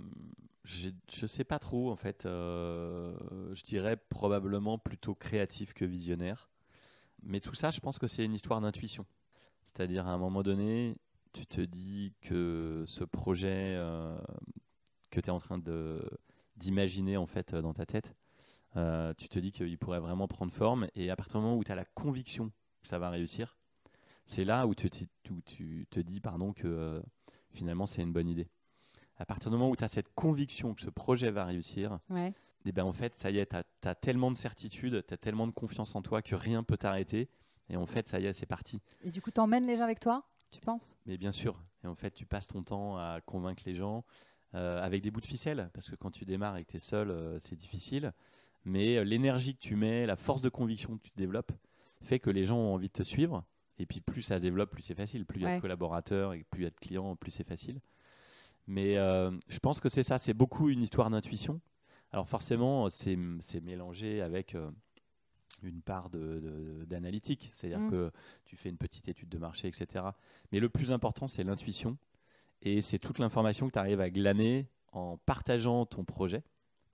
[0.65, 0.91] je
[1.23, 2.21] ne sais pas trop, en fait.
[2.25, 6.49] je dirais probablement plutôt créatif que visionnaire.
[7.23, 9.07] Mais tout ça, je pense que c'est une histoire d'intuition.
[9.65, 10.97] C'est-à-dire, à un moment donné,
[11.33, 14.19] tu te dis que ce projet euh,
[15.11, 15.61] que tu es en train
[16.57, 18.15] d'imaginer en fait dans ta tête,
[18.77, 20.87] euh, tu te dis qu'il pourrait vraiment prendre forme.
[20.95, 22.53] Et à partir du moment où tu as la conviction
[22.83, 23.59] que ça va réussir,
[24.25, 27.01] c'est là où tu, tu, te dis pardon, que euh,
[27.53, 28.49] finalement c'est une bonne idée.
[29.19, 31.99] À partir du moment où tu as cette conviction que ce projet va réussir,
[32.67, 35.47] et ben en fait, ça y est, tu as, tellement de certitude, tu as tellement
[35.47, 37.29] de confiance en toi que rien peut t'arrêter.
[37.69, 38.81] Et en fait, ça y est, c'est parti.
[39.05, 40.97] Et du coup, tu emmènes les gens avec toi, tu penses?
[41.07, 41.63] Mais bien sûr.
[41.85, 44.05] Et en fait, tu passes ton temps à convaincre les gens
[44.55, 45.71] euh, avec des bouts de ficelle.
[45.75, 48.13] Parce que quand tu démarres et que tu es seul, euh, c'est difficile.
[48.65, 51.53] Mais euh, l'énergie que tu mets, la force de conviction que tu développes,
[52.03, 53.45] fait que les gens ont envie de te suivre.
[53.79, 55.25] Et puis, plus ça se développe, plus c'est facile.
[55.25, 57.47] Plus il y a de collaborateurs et plus il y a de clients, plus c'est
[57.47, 57.81] facile.
[58.67, 61.61] Mais je pense que c'est ça, c'est beaucoup une histoire d'intuition.
[62.17, 64.71] Alors forcément, c'est mélangé avec euh,
[65.63, 67.91] une part d'analytique, c'est-à-dire mm.
[67.91, 68.11] que
[68.47, 70.03] tu fais une petite étude de marché, etc.
[70.51, 71.99] Mais le plus important, c'est l'intuition,
[72.63, 76.43] et c'est toute l'information que tu arrives à glaner en partageant ton projet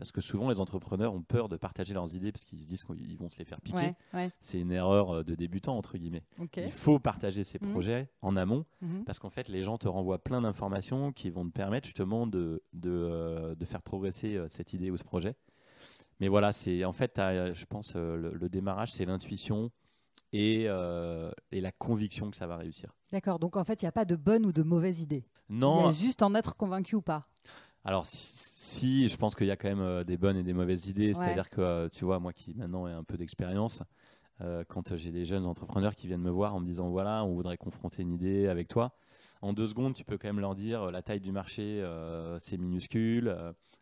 [0.03, 2.83] parce que souvent les entrepreneurs ont peur de partager leurs idées parce qu'ils se disent
[2.83, 3.95] qu'ils vont se les faire piquer.
[4.41, 6.25] C'est une erreur euh, de débutant entre guillemets.
[6.57, 7.71] Il faut partager ses mhm.
[7.71, 9.05] projets en amont mhm.
[9.05, 12.65] parce qu'en fait les gens te renvoient plein d'informations qui vont te permettre justement de,
[12.73, 15.37] de, euh, de faire progresser euh, cette idée ou ce projet.
[16.19, 19.71] Mais voilà, c'est en fait, je pense, le, démarrage, c'est l'intuition
[20.33, 22.95] et, et, la conviction que ça va réussir.
[23.11, 25.25] D'accord, donc en fait, il n'y a pas de bonne ou de mauvaise idée.
[25.49, 25.81] Non.
[25.81, 27.27] Il y a juste en être convaincu ou pas.
[27.85, 30.87] Alors, si, je pense qu'il y a quand même euh, des bonnes et des mauvaises
[30.89, 31.15] idées.
[31.15, 33.83] C'est-à-dire que, euh, tu vois, moi qui maintenant ai un peu d'expérience,
[34.41, 37.35] euh, quand j'ai des jeunes entrepreneurs qui viennent me voir en me disant voilà, on
[37.35, 38.95] voudrait confronter une idée avec toi,
[39.41, 41.85] en deux secondes, tu peux quand même leur dire la taille du marché,
[42.39, 43.37] c'est minuscule.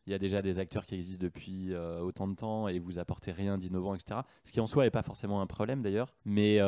[0.06, 3.32] Il y a déjà des acteurs qui existent depuis autant de temps et vous apportez
[3.32, 4.20] rien d'innovant, etc.
[4.44, 6.58] Ce qui en soi n'est pas forcément un problème d'ailleurs, mais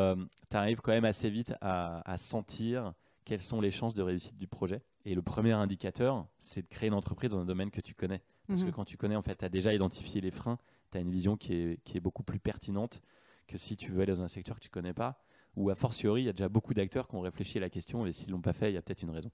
[0.49, 4.37] tu arrives quand même assez vite à, à sentir quelles sont les chances de réussite
[4.37, 4.83] du projet.
[5.05, 8.23] Et le premier indicateur, c'est de créer une entreprise dans un domaine que tu connais.
[8.47, 8.73] Parce que mhm.
[8.73, 10.59] quand tu connais, en fait, tu as déjà identifié les freins,
[10.91, 13.03] tu as une vision qui est, qui est beaucoup plus pertinente
[13.47, 15.23] que si tu veux aller dans un secteur que tu connais pas.
[15.55, 18.07] Ou a fortiori, il y a déjà beaucoup d'acteurs qui ont réfléchi à la question
[18.07, 19.31] et s'ils l'ont pas fait, il y a peut-être une raison.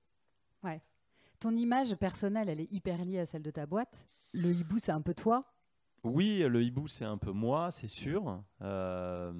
[0.64, 0.82] Ouais.
[1.38, 4.04] Ton image personnelle, elle est hyper liée à celle de ta boîte.
[4.34, 5.44] Le hibou, c'est un peu toi?
[6.02, 8.42] Oui, le hibou, c'est un peu moi, c'est sûr.
[8.62, 9.32] Euh,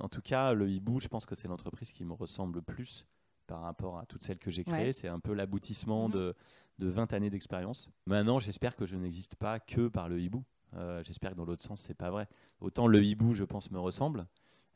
[0.00, 3.06] en tout cas, le hibou, je pense que c'est l'entreprise qui me ressemble le plus
[3.46, 4.92] par rapport à toutes celles que j'ai créées.
[4.92, 6.14] C'est un peu l'aboutissement mhm.
[6.14, 6.34] de,
[6.78, 7.88] de 20 années d'expérience.
[8.06, 10.44] Maintenant, j'espère que je n'existe pas que par le hibou.
[10.74, 12.26] Euh, j'espère que dans l'autre sens, c'est pas vrai.
[12.60, 14.26] Autant le hibou, je pense, me ressemble.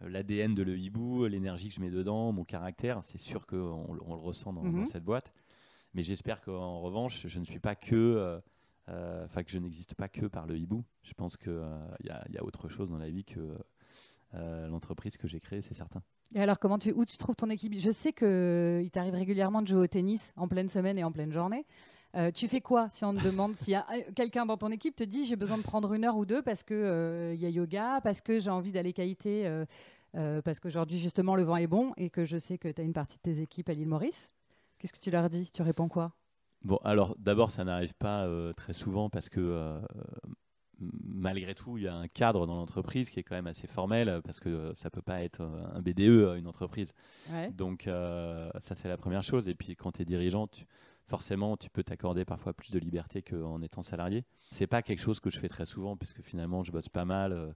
[0.00, 4.22] l'ADN de l'Hibou, l'énergie que je mets dedans, mon caractère, c'est sûr qu'on on le
[4.22, 4.86] ressent dans, mhm.
[4.86, 5.32] cette boîte.
[5.94, 8.40] Mais j'espère qu'en revanche, je ne suis pas que,
[8.86, 10.84] enfin que je n'existe pas que par le hibou.
[11.02, 11.52] Je pense qu'il
[12.04, 13.58] y, y, a autre chose dans la vie que
[14.34, 16.02] l'entreprise que j'ai créée, c'est certain.
[16.34, 19.68] Et alors, comment tu, où tu trouves ton équipe Je sais qu'il t'arrive régulièrement de
[19.68, 21.64] jouer au tennis en pleine semaine et en pleine journée.
[22.16, 23.84] Euh, tu fais quoi si on te demande a
[24.16, 26.62] quelqu'un dans ton équipe te dit j'ai besoin de prendre une heure ou deux parce
[26.62, 30.98] que euh, il y a yoga, parce que j'ai envie d'aller qualité, euh, parce qu'aujourd'hui
[30.98, 33.22] justement le vent est bon et que je sais que tu as une partie de
[33.22, 34.30] tes équipes à l'île Maurice?
[34.78, 35.50] Qu'est-ce que tu leur dis?
[35.52, 36.12] Tu réponds quoi?
[36.62, 39.80] Bon, alors d'abord, ça n'arrive pas très souvent parce que
[40.80, 44.20] malgré tout, il y a un cadre dans l'entreprise qui est quand même assez formel
[44.24, 46.92] parce que ça peut pas être un BDE, une entreprise.
[47.52, 49.48] Donc, ça, c'est la première chose.
[49.48, 50.66] Et puis, quand tu es dirigeant, tu,
[51.08, 54.24] forcément, tu peux t'accorder parfois plus de liberté qu'en étant salarié.
[54.50, 57.32] C'est pas quelque chose que je fais très souvent, puisque finalement, je bosse pas mal.
[57.32, 57.52] Euh,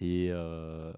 [0.00, 0.92] euh,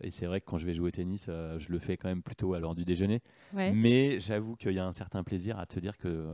[0.00, 2.08] et, c'est vrai que quand je vais jouer au tennis, euh, je le fais quand
[2.08, 3.20] même plutôt à l'heure du déjeuner.
[3.54, 6.32] Mais j'avoue qu'il y a un certain plaisir à te dire que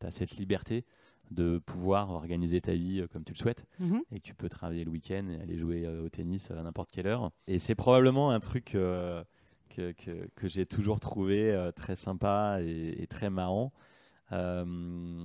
[0.00, 0.84] tu as cette liberté
[1.30, 4.02] de pouvoir organiser ta vie comme tu le souhaites mhm.
[4.12, 7.06] et que tu peux travailler le week-end et aller jouer au tennis à n'importe quelle
[7.06, 7.30] heure.
[7.46, 9.24] Et c'est probablement un truc que,
[9.68, 13.72] que, j'ai toujours trouvé très sympa et très marrant.
[14.32, 14.64] Euh,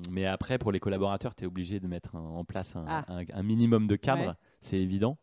[0.10, 3.44] mais après, pour les collaborateurs, tu es obligé de mettre en place un, ah.
[3.44, 5.18] minimum de cadre, c'est évident.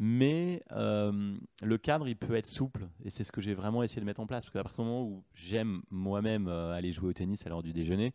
[0.00, 4.00] Mais euh, le cadre, il peut être souple, et c'est ce que j'ai vraiment essayé
[4.00, 4.44] de mettre en place.
[4.44, 7.64] Parce qu'à partir du moment où j'aime moi-même euh, aller jouer au tennis à l'heure
[7.64, 8.14] du déjeuner,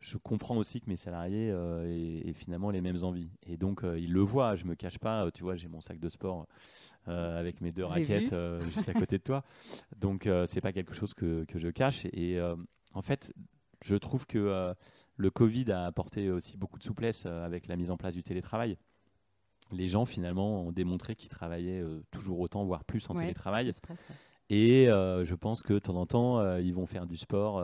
[0.00, 3.30] je comprends aussi que mes salariés aient, finalement les mêmes envies.
[3.46, 6.08] Et donc, ils le voient, je me cache pas, tu vois, j'ai mon sac de
[6.08, 6.46] sport
[7.06, 9.44] avec mes deux raquettes juste à côté de toi.
[9.98, 12.06] Donc, c'est pas quelque chose que, que je cache.
[12.06, 12.40] Et
[12.94, 13.32] en fait,
[13.84, 14.74] je trouve que euh,
[15.16, 18.22] le Covid a apporté aussi beaucoup de souplesse euh, avec la mise en place du
[18.22, 18.76] télétravail.
[19.72, 23.72] Les gens finalement ont démontré qu'ils travaillaient euh, toujours autant, voire plus en télétravail.
[24.52, 27.62] Et je pense que de temps en temps, ils vont faire du sport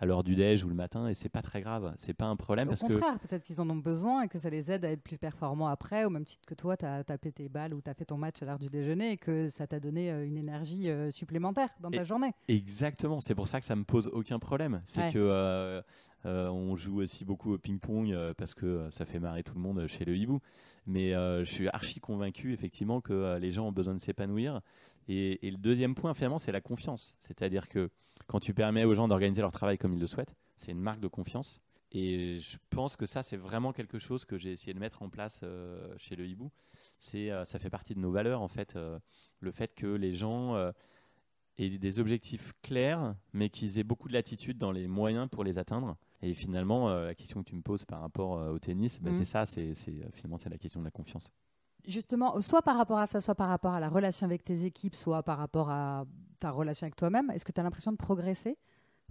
[0.00, 1.92] à l'heure du déj ou le matin et c'est pas très grave.
[1.96, 2.68] C'est pas un problème.
[2.68, 5.16] Au contraire, peut-être qu'ils en ont besoin et que ça les aide à être plus
[5.16, 7.94] performants après, au même titre que toi, tu as tapé tes balles ou tu as
[7.94, 11.68] fait ton match à l'heure du déjeuner et que ça t'a donné une énergie supplémentaire
[11.80, 12.32] dans ta journée.
[12.48, 13.20] Exactement.
[13.20, 14.82] C'est pour ça que ça me pose aucun problème.
[14.84, 15.82] C'est que.
[16.24, 20.04] On joue aussi beaucoup au ping-pong parce que ça fait marrer tout le monde chez
[20.04, 20.40] le hibou.
[20.86, 24.60] Mais je suis archi convaincu effectivement que les gens ont besoin de s'épanouir
[25.08, 27.16] et, le deuxième point, finalement, c'est la confiance.
[27.20, 27.90] C'est-à-dire que
[28.26, 31.00] quand tu permets aux gens d'organiser leur travail comme ils le souhaitent, c'est une marque
[31.00, 31.60] de confiance.
[31.92, 35.08] Et je pense que ça, c'est vraiment quelque chose que j'ai essayé de mettre en
[35.08, 36.50] place euh, chez le Hibou.
[36.98, 38.98] C'est, euh, ça fait partie de nos valeurs, en fait, euh,
[39.40, 40.56] le fait que les gens
[41.58, 45.58] aient des objectifs clairs, mais qu'ils aient beaucoup de latitude dans les moyens pour les
[45.58, 45.96] atteindre.
[46.22, 49.14] Et finalement, la question que tu me poses par rapport au tennis, bah, mmh.
[49.14, 49.74] c'est ça, c'est,
[50.12, 51.30] finalement, c'est la question de la confiance
[51.86, 54.94] justement, soit par rapport à ça, soit par rapport à la relation avec tes équipes,
[54.94, 56.04] soit par rapport à
[56.40, 58.56] ta relation avec toi-même, est-ce que tu as l'impression de progresser?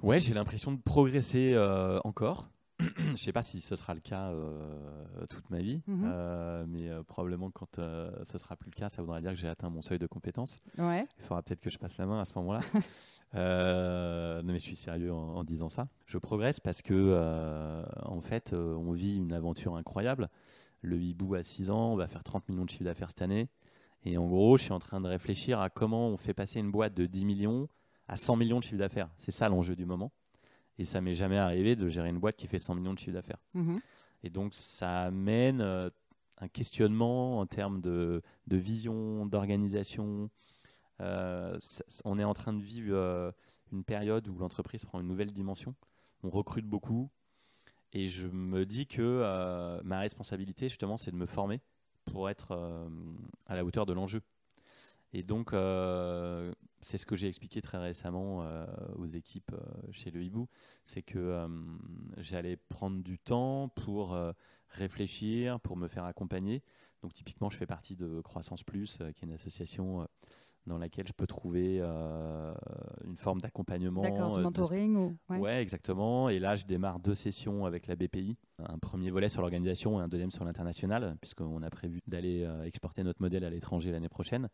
[0.01, 2.49] Ouais, j'ai l'impression de progresser euh, encore.
[2.98, 6.04] Je ne sais pas si ce sera le cas euh, toute ma vie, mhm.
[6.06, 9.69] euh, mais probablement quand ce sera plus le cas, ça voudra dire que j'ai atteint
[9.69, 10.60] mon seuil de compétence.
[10.78, 11.08] Ouais.
[11.17, 12.62] Il faudra peut-être que je passe la main à ce moment-là.
[14.43, 15.88] non mais je suis sérieux en, en, disant ça.
[16.06, 20.30] Je progresse parce que en fait, on vit une aventure incroyable.
[20.82, 23.48] Le hibou à 6 ans, on va faire 30 millions de chiffre d'affaires cette année.
[24.06, 26.72] Et en gros, je suis en train de réfléchir à comment on fait passer une
[26.72, 27.69] boîte de 10 millions
[28.08, 29.10] à 100 millions de chiffre d'affaires.
[29.17, 30.12] C'est ça l'enjeu du moment.
[30.77, 33.13] Et ça m'est jamais arrivé de gérer une boîte qui fait 100 millions de chiffre
[33.13, 33.41] d'affaires.
[33.53, 33.79] Mhm.
[34.23, 35.89] Et donc, ça amène euh,
[36.38, 40.29] un questionnement en termes de, vision, d'organisation.
[41.01, 41.57] Euh,
[42.05, 43.31] on est en train de vivre euh,
[43.71, 45.75] une période où l'entreprise prend une nouvelle dimension.
[46.23, 47.09] On recrute beaucoup,
[47.91, 51.59] et je me dis que ma responsabilité, justement, c'est de me former
[52.05, 52.53] pour être
[53.45, 54.21] à la hauteur de l'enjeu.
[55.13, 58.45] Et donc, euh, c'est ce que j'ai expliqué très récemment
[58.95, 59.56] aux équipes
[59.91, 60.49] chez le Hibou,
[60.86, 61.47] c'est que
[62.17, 64.17] j'allais prendre du temps pour
[64.69, 66.62] réfléchir, pour me faire accompagner.
[67.02, 70.06] Donc, typiquement, je fais partie de Croissance Plus, qui est une association
[70.65, 72.54] dans laquelle je peux trouver euh,
[73.06, 74.02] une forme d'accompagnement.
[74.02, 75.17] D'accord, du euh, mentoring ou...
[75.30, 75.62] ouais.
[75.62, 76.30] exactement.
[76.30, 78.38] Et là, je démarre deux sessions avec la BPI.
[78.60, 82.63] Un premier volet sur l'organisation et un deuxième sur l'international, puisqu'on a prévu d'aller euh,
[82.63, 84.47] exporter notre modèle à l'étranger l'année prochaine.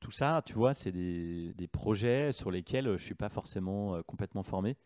[0.00, 4.00] Tout ça, tu vois, c'est des, des, projets sur lesquels je ne suis pas forcément
[4.06, 4.76] complètement formé.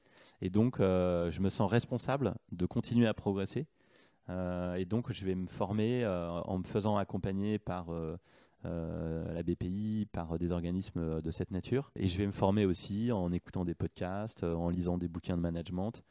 [0.40, 3.66] Et donc, je me sens responsable de continuer à progresser.
[4.28, 7.86] et donc, je vais me former en me faisant accompagner par
[8.64, 11.90] euh, la BPI, par des organismes de cette nature.
[11.96, 15.42] Et je vais me former aussi en écoutant des podcasts, en lisant des bouquins de
[15.42, 16.02] management.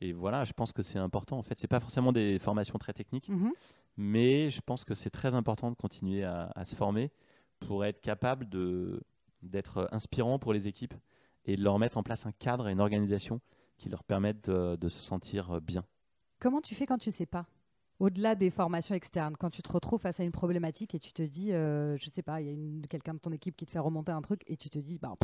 [0.00, 1.38] Et voilà, je pense que c'est important.
[1.38, 3.52] En fait, c'est pas forcément des formations très techniques, mhm.
[3.96, 7.10] mais je pense que c'est très important de continuer à, se former
[7.60, 9.02] pour être capable de
[9.42, 10.94] d'être inspirant pour les équipes
[11.44, 13.40] et de leur mettre en place un cadre et une organisation
[13.76, 15.84] qui leur permettent de, se sentir bien.
[16.40, 17.46] Comment tu fais quand tu sais pas?
[17.98, 21.22] Au-delà des formations externes, quand tu te retrouves face à une problématique et tu te
[21.22, 23.78] dis, euh, je sais pas, il y a quelqu'un de ton équipe qui te fait
[23.78, 25.16] remonter un truc et tu te dis, bah,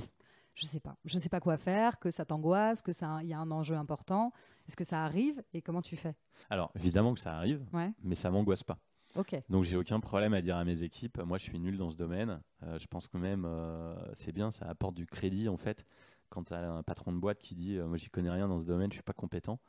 [0.55, 3.33] je sais pas, je sais pas quoi faire, que ça t'angoisse, que ça, il y
[3.33, 4.33] a un enjeu important.
[4.69, 6.15] Est-ce que ça arrive et comment tu fais?
[6.51, 7.65] Alors évidemment que ça arrive,
[8.03, 8.79] mais ça m'angoisse pas.
[9.17, 9.41] Ok.
[9.49, 11.97] Donc j'ai aucun problème à dire à mes équipes, moi je suis nul dans ce
[11.97, 12.41] domaine.
[12.65, 15.85] Euh, je pense que même euh, c'est bien, ça apporte du crédit en fait
[16.31, 18.65] quand tu as un patron de boîte qui dit, moi j'y connais rien dans ce
[18.65, 19.61] domaine, je suis pas compétent.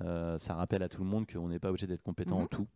[0.00, 2.48] Euh, ça rappelle à tout le monde qu'on n'est pas obligé d'être compétent en mhm.
[2.48, 2.68] tout.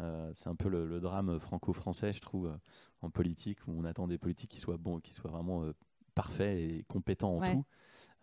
[0.00, 2.56] Euh, c'est un peu le, drame franco-français, je trouve, euh,
[3.00, 5.64] en politique, où on attend des politiques qui soient bons, qui soient vraiment
[6.14, 7.64] parfaits et compétents en tout.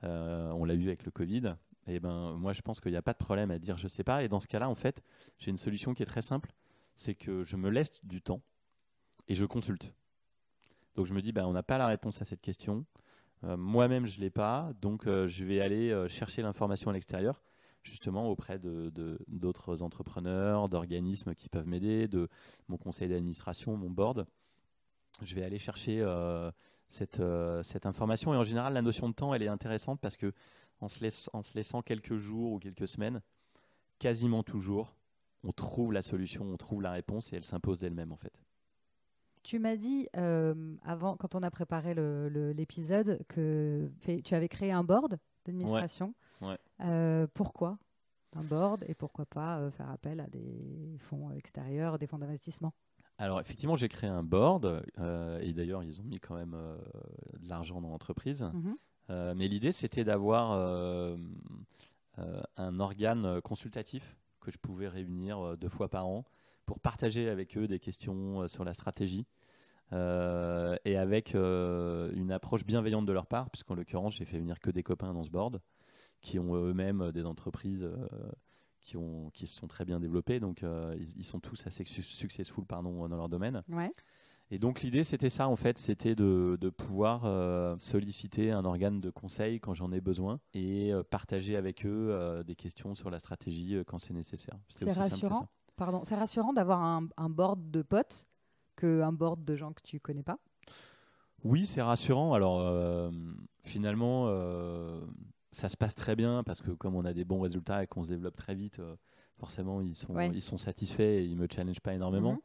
[0.03, 1.55] on l'a vu avec le Covid.
[1.87, 4.03] Et ben, moi, je pense qu'il n'y a pas de problème à dire je sais
[4.03, 4.23] pas.
[4.23, 5.01] Et dans ce cas-là, en fait,
[5.37, 6.51] j'ai une solution qui est très simple.
[6.95, 8.41] C'est que je me laisse du temps
[9.27, 9.93] et je consulte.
[10.95, 12.85] Donc je me dis, ben, on n'a pas la réponse à cette question.
[13.43, 14.71] Moi-même, je l'ai pas.
[14.81, 17.41] Donc je vais aller chercher l'information à l'extérieur
[17.83, 18.91] justement auprès de,
[19.27, 22.27] d'autres entrepreneurs, d'organismes qui peuvent m'aider, de
[22.67, 24.25] mon conseil d'administration, mon board.
[25.21, 26.51] Je vais aller chercher euh,
[26.87, 30.17] cette, euh, cette information et en général la notion de temps elle est intéressante parce
[30.17, 30.31] que
[30.81, 33.21] en se, laisse, en se laissant quelques jours ou quelques semaines,
[33.97, 34.95] quasiment toujours,
[35.43, 38.33] on trouve la solution, on trouve la réponse et elle s'impose d'elle-même en fait.
[39.43, 41.93] Tu m'as dit euh, avant, quand on a préparé
[42.53, 43.91] l'épisode, que
[44.23, 45.17] tu avais créé un board?
[45.45, 46.13] D'administration.
[46.81, 47.77] Euh, pourquoi
[48.35, 52.73] un board et pourquoi pas euh, faire appel à des fonds extérieurs, des fonds d'investissement?
[53.17, 54.83] Alors effectivement, j'ai créé un board
[55.41, 56.55] et d'ailleurs ils ont mis quand même
[57.37, 58.49] de l'argent dans l'entreprise.
[58.53, 58.77] Mhm.
[59.35, 60.53] mais l'idée c'était d'avoir
[62.55, 66.23] un organe consultatif que je pouvais réunir deux fois par an
[66.65, 69.25] pour partager avec eux des questions sur la stratégie,
[69.91, 74.59] euh, et avec euh, une approche bienveillante de leur part, puisqu'en l'occurrence, j'ai fait venir
[74.59, 75.61] que des copains dans ce board
[76.21, 78.07] qui ont eux-mêmes des entreprises euh,
[78.81, 80.63] qui, ont, qui se sont très bien développées, donc
[80.99, 83.63] ils, sont tous assez successful pardon, dans leur domaine.
[83.69, 83.91] Ouais.
[84.51, 89.09] Et donc l'idée c'était ça en fait, c'était de, de, pouvoir solliciter un organe de
[89.09, 93.99] conseil quand j'en ai besoin et partager avec eux des questions sur la stratégie quand
[93.99, 94.57] c'est nécessaire.
[94.69, 95.49] C'est rassurant.
[95.75, 98.28] Pardon, c'est rassurant d'avoir un, un, board de potes
[98.79, 100.39] qu'un board de gens que tu connais pas?
[101.43, 102.33] Oui, c'est rassurant.
[102.33, 103.11] Alors euh,
[103.63, 105.01] finalement, euh,
[105.51, 108.03] ça se passe très bien parce que comme on a des bons résultats et qu'on
[108.03, 108.95] se développe très vite, euh,
[109.37, 112.39] forcément ils sont, ils sont satisfaits et ils me challengent pas énormément.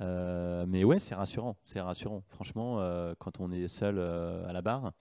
[0.00, 0.66] Mhm.
[0.68, 2.22] mais ouais, c'est rassurant, c'est rassurant.
[2.28, 2.78] Franchement,
[3.18, 4.92] quand on est seul à la barre,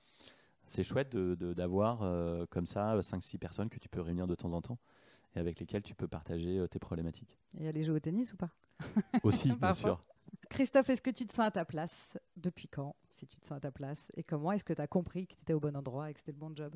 [0.66, 4.62] c'est chouette d'avoir de, comme ça 5-6 personnes que tu peux réunir de temps en
[4.62, 4.78] temps
[5.36, 7.38] et avec lesquelles tu peux partager tes problématiques.
[7.58, 8.50] Et aller jouer au tennis ou pas?
[9.24, 10.00] Aussi, bien sûr.
[10.50, 13.58] Christophe, est-ce que tu te sens à ta place Depuis quand, si tu te sens
[13.58, 15.76] à ta place Et comment est-ce que tu as compris que tu étais au bon
[15.76, 16.76] endroit et que c'était le bon job?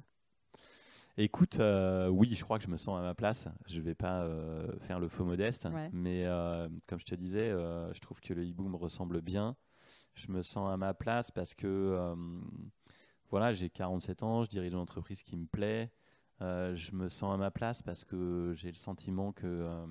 [1.15, 3.47] Écoute, euh, oui, je crois que je me sens à ma place.
[3.67, 7.51] Je ne vais pas euh, faire le faux modeste, mais euh, comme je te disais,
[7.51, 9.55] je trouve que le hibou me ressemble bien.
[10.15, 12.15] Je me sens à ma place parce que
[13.29, 15.91] voilà, j'ai 47 ans, je dirige une entreprise qui me plaît.
[16.39, 19.85] je me sens à ma place parce que j'ai le sentiment que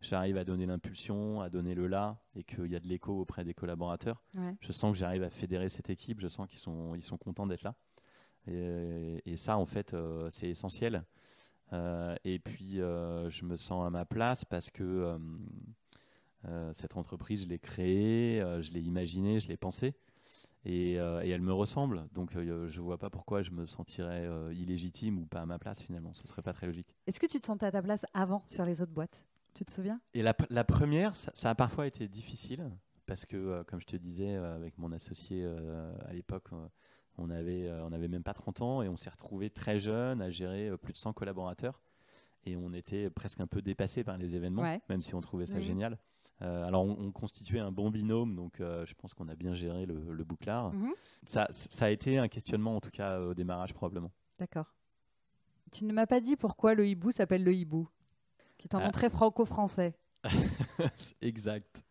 [0.00, 3.44] j'arrive à donner l'impulsion, à donner le là, et qu'il y a de l'écho auprès
[3.44, 4.22] des collaborateurs.
[4.60, 7.46] Je sens que j'arrive à fédérer cette équipe, je sens qu'ils sont, ils sont contents
[7.46, 7.74] d'être là.
[8.46, 11.04] Et, ça, en fait, euh, c'est essentiel.
[11.72, 15.18] Euh, et puis, euh, je me sens à ma place parce que
[16.72, 19.94] cette entreprise, je l'ai créée, je l'ai imaginée, je l'ai pensée.
[20.64, 22.08] Et, et, elle me ressemble.
[22.12, 25.82] Donc, je ne vois pas pourquoi je me sentirais illégitime ou pas à ma place
[25.82, 26.14] finalement.
[26.14, 26.96] Ce serait pas très logique.
[27.06, 29.22] Est-ce que tu te sentais à ta place avant sur les autres boîtes?
[29.54, 30.00] Tu te souviens?
[30.14, 30.34] Et la,
[30.64, 32.70] première, ça, a parfois été difficile
[33.06, 36.48] parce que, euh, comme je te disais, euh, avec mon associé euh, à l'époque,
[37.18, 40.30] on avait, on avait même pas 30 ans et on s'est retrouvé très jeune à
[40.30, 41.82] gérer plus de 100 collaborateurs
[42.44, 45.60] et on était presque un peu dépassé par les événements, même si on trouvait ça
[45.60, 45.98] génial.
[46.40, 50.72] alors, on, constituait un bon binôme, donc je pense qu'on a bien géré le, bouclard.
[50.72, 50.94] Mhm.
[51.24, 54.12] ça, ça, a été un questionnement, en tout cas, au démarrage, probablement.
[54.38, 54.72] D'accord.
[55.70, 57.88] Tu ne m'as pas dit pourquoi le hibou s'appelle le hibou?
[58.60, 58.92] Qui est un nom ah.
[58.92, 59.96] très franco-français.
[61.20, 61.82] exact.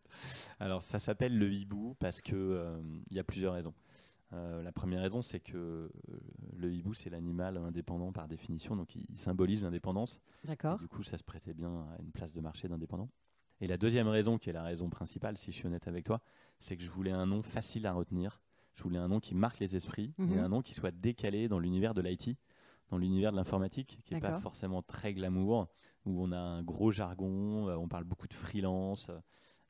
[0.58, 3.74] Alors ça s'appelle le hibou parce que euh, il y a plusieurs raisons.
[4.32, 5.88] Euh, la première raison, c'est que euh,
[6.56, 10.20] le hibou, c'est l'animal indépendant par définition, donc il, symbolise l'indépendance.
[10.44, 10.78] D'accord.
[10.78, 13.08] Du coup, ça se prêtait bien à une place de marché d'indépendant.
[13.60, 16.20] Et la deuxième raison, qui est la raison principale, si je suis honnête avec toi,
[16.60, 18.40] c'est que je voulais un nom facile à retenir.
[18.74, 20.38] Je voulais un nom qui marque les esprits et mhm.
[20.38, 22.38] un nom qui soit décalé dans l'univers de l'IT,
[22.90, 25.68] dans l'univers de l'informatique, qui n'est pas forcément très glamour
[26.06, 29.10] où on a un gros jargon, euh, on parle beaucoup de freelance.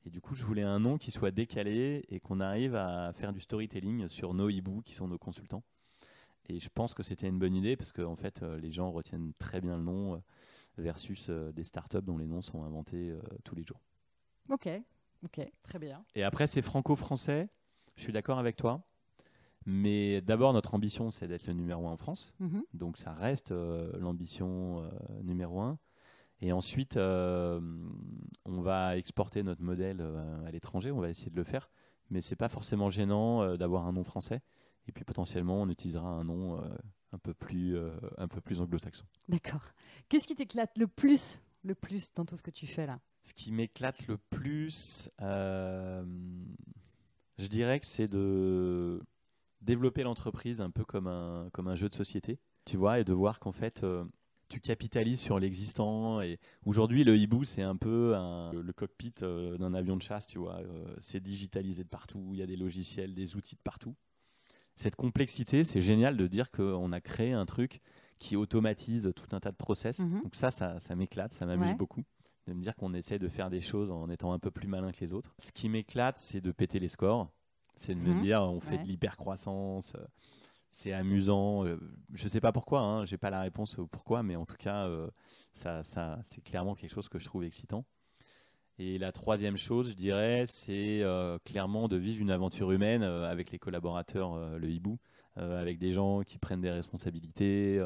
[0.05, 3.33] Et du coup, je voulais un nom qui soit décalé et qu'on arrive à faire
[3.33, 5.63] du storytelling sur nos hiboux qui sont nos consultants.
[6.51, 8.91] Et je pense que c'était une bonne idée parce que en fait, euh, les gens
[8.91, 10.19] retiennent très bien le nom euh,
[10.79, 13.15] versus euh, des startups dont les noms sont inventés
[13.45, 13.81] tous les jours.
[14.49, 14.69] Ok,
[15.25, 16.05] ok, très bien.
[16.15, 17.49] Et après, c'est franco-français.
[17.95, 18.83] Je suis d'accord avec toi.
[19.67, 22.35] Mais d'abord, notre ambition, c'est d'être le numéro un en France.
[22.41, 22.65] Mhm.
[22.73, 24.91] Donc, ça reste l'ambition
[25.23, 25.79] numéro un.
[26.41, 30.01] Et ensuite, on va exporter notre modèle
[30.47, 30.91] à l'étranger.
[30.91, 31.71] On va essayer de le faire.
[32.09, 34.41] Mais c'est pas forcément gênant d'avoir un nom français.
[34.91, 36.69] Et puis potentiellement, on utilisera un nom euh,
[37.13, 39.05] un peu plus, euh, un peu plus anglo-saxon.
[39.29, 39.73] D'accord.
[40.09, 42.99] Qu'est-ce qui t'éclate le plus, le plus dans tout ce que tu fais là?
[43.23, 46.05] Ce qui m'éclate le plus, euh,
[47.39, 49.01] je dirais que c'est de
[49.61, 53.13] développer l'entreprise un peu comme un, comme un jeu de société, tu vois, et de
[53.13, 53.85] voir qu'en fait,
[54.51, 56.21] tu capitalises sur l'existant.
[56.21, 58.15] Et aujourd'hui, le hibou, c'est un peu
[58.53, 60.61] le cockpit d'un avion de chasse, tu vois.
[60.99, 62.31] c'est digitalisé de partout.
[62.33, 63.95] Il y a des logiciels, des outils de partout
[64.81, 67.81] cette complexité, c'est génial de dire qu'on a créé un truc
[68.19, 70.01] qui automatise tout un tas de process.
[70.01, 70.23] Mhm.
[70.23, 72.03] Donc ça, ça, m'éclate, ça m'amuse beaucoup
[72.47, 74.91] de me dire qu'on essaie de faire des choses en étant un peu plus malin
[74.91, 75.35] que les autres.
[75.39, 77.31] Ce qui m'éclate, c'est de péter les scores.
[77.77, 78.23] C'est de me mhm.
[78.23, 80.05] dire, on fait de l'hypercroissance, euh,
[80.71, 81.65] c'est amusant.
[81.67, 81.79] Euh,
[82.15, 84.57] je ne sais pas pourquoi, hein, j'ai pas la réponse au pourquoi, mais en tout
[84.57, 85.11] cas, euh,
[85.53, 87.85] ça, ça c'est clairement quelque chose que je trouve excitant.
[88.79, 93.31] Et la troisième chose, je dirais, c'est euh, clairement de vivre une aventure humaine euh,
[93.31, 94.99] avec les collaborateurs, le hibou,
[95.37, 97.77] avec des gens qui prennent des responsabilités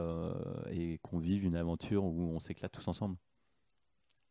[0.71, 3.17] et qu'on vive une aventure où on s'éclate tous ensemble.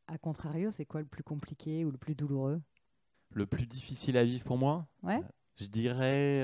[0.07, 2.61] A contrario, c'est quoi le plus compliqué ou le plus douloureux?
[3.33, 4.85] Le plus difficile à vivre pour moi?
[5.03, 5.21] Ouais.
[5.55, 6.43] Je dirais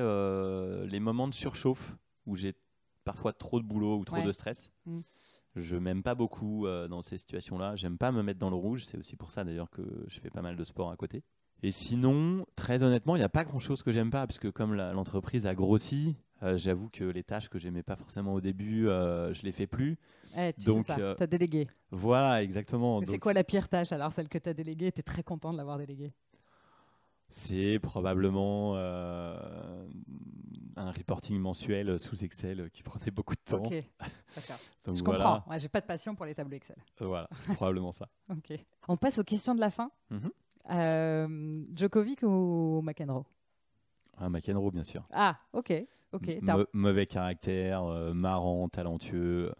[0.87, 1.95] les moments de surchauffe
[2.25, 2.53] où j'ai
[3.03, 4.69] parfois trop de boulot ou trop de stress.
[4.85, 4.99] Mm.
[5.55, 7.75] Je m'aime pas beaucoup euh, dans ces situations-là.
[7.75, 8.85] J'aime pas me mettre dans le rouge.
[8.85, 11.23] C'est aussi pour ça d'ailleurs que je fais pas mal de sport à côté.
[11.61, 14.75] Et sinon, très honnêtement, il n'y a pas grand-chose que j'aime pas, parce que comme
[14.75, 19.33] l'entreprise a grossi, euh, j'avoue que les tâches que j'aimais pas forcément au début, euh,
[19.33, 19.97] je les fais plus.
[20.37, 21.67] Eh, tu Donc, tu as délégué.
[21.91, 23.01] Voilà, exactement.
[23.03, 24.91] C'est quoi la pire tâche alors, celle que tu as déléguée?
[24.93, 26.13] Tu es très content de l'avoir déléguée
[27.29, 29.87] c'est probablement euh,
[30.75, 33.63] un reporting mensuel sous Excel qui prenait beaucoup de temps.
[33.63, 33.71] Ok,
[34.35, 34.57] d'accord.
[34.87, 35.43] Je comprends.
[35.45, 36.77] Moi, j'ai pas de passion pour les tableaux Excel.
[36.99, 38.09] Voilà, probablement ça.
[38.29, 38.57] Ok.
[38.87, 39.91] On passe aux questions de la fin.
[40.09, 40.31] Mhm.
[40.71, 43.25] Euh, Djokovic ou McEnroe?
[44.17, 45.07] Ah, McEnroe, bien sûr.
[45.11, 45.73] Ah, ok.
[46.11, 46.39] ok.
[46.73, 49.53] mauvais caractère, euh, marrant, talentueux.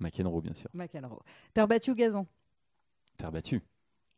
[0.00, 0.70] McEnroe, bien sûr.
[0.74, 1.22] McEnroe.
[1.52, 2.26] Terre battue ou gazon?
[3.16, 3.62] Terre battue.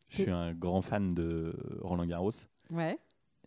[0.09, 2.33] Je suis un grand fan de Roland Garros.
[2.71, 2.99] Ouais.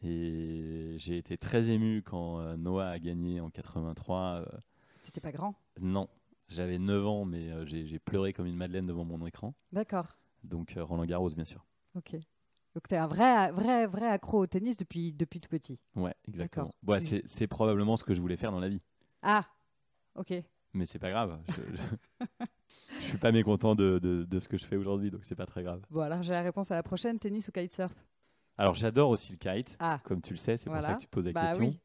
[0.02, 4.46] Et j'ai été très ému quand euh, Noah a gagné en 83.
[5.04, 6.10] C'était pas grand Non.
[6.50, 9.56] J'avais 9 ans, mais euh, j'ai pleuré comme une madeleine devant mon écran.
[9.72, 10.18] D'accord.
[10.44, 11.66] Donc euh, Roland Garros, bien sûr.
[11.96, 12.16] Ok.
[12.76, 15.82] Donc tu es un vrai, vrai, vrai accro au tennis depuis, depuis tout petit.
[15.96, 16.74] Ouais, exactement.
[16.86, 18.82] Ouais, c'est probablement ce que je voulais faire dans la vie.
[19.22, 19.46] Ah,
[20.16, 20.34] ok.
[20.74, 21.40] Mais c'est pas grave.
[21.50, 22.46] Je, je...
[23.08, 25.82] suis pas mécontent de, de, ce que je fais aujourd'hui, donc c'est pas très grave.
[25.92, 27.94] Bon, alors j'ai la réponse à la prochaine tennis ou kitesurf?
[28.58, 30.00] Alors j'adore aussi le kite, ah.
[30.04, 31.76] comme tu le sais, c'est pour ça que tu poses la bah question.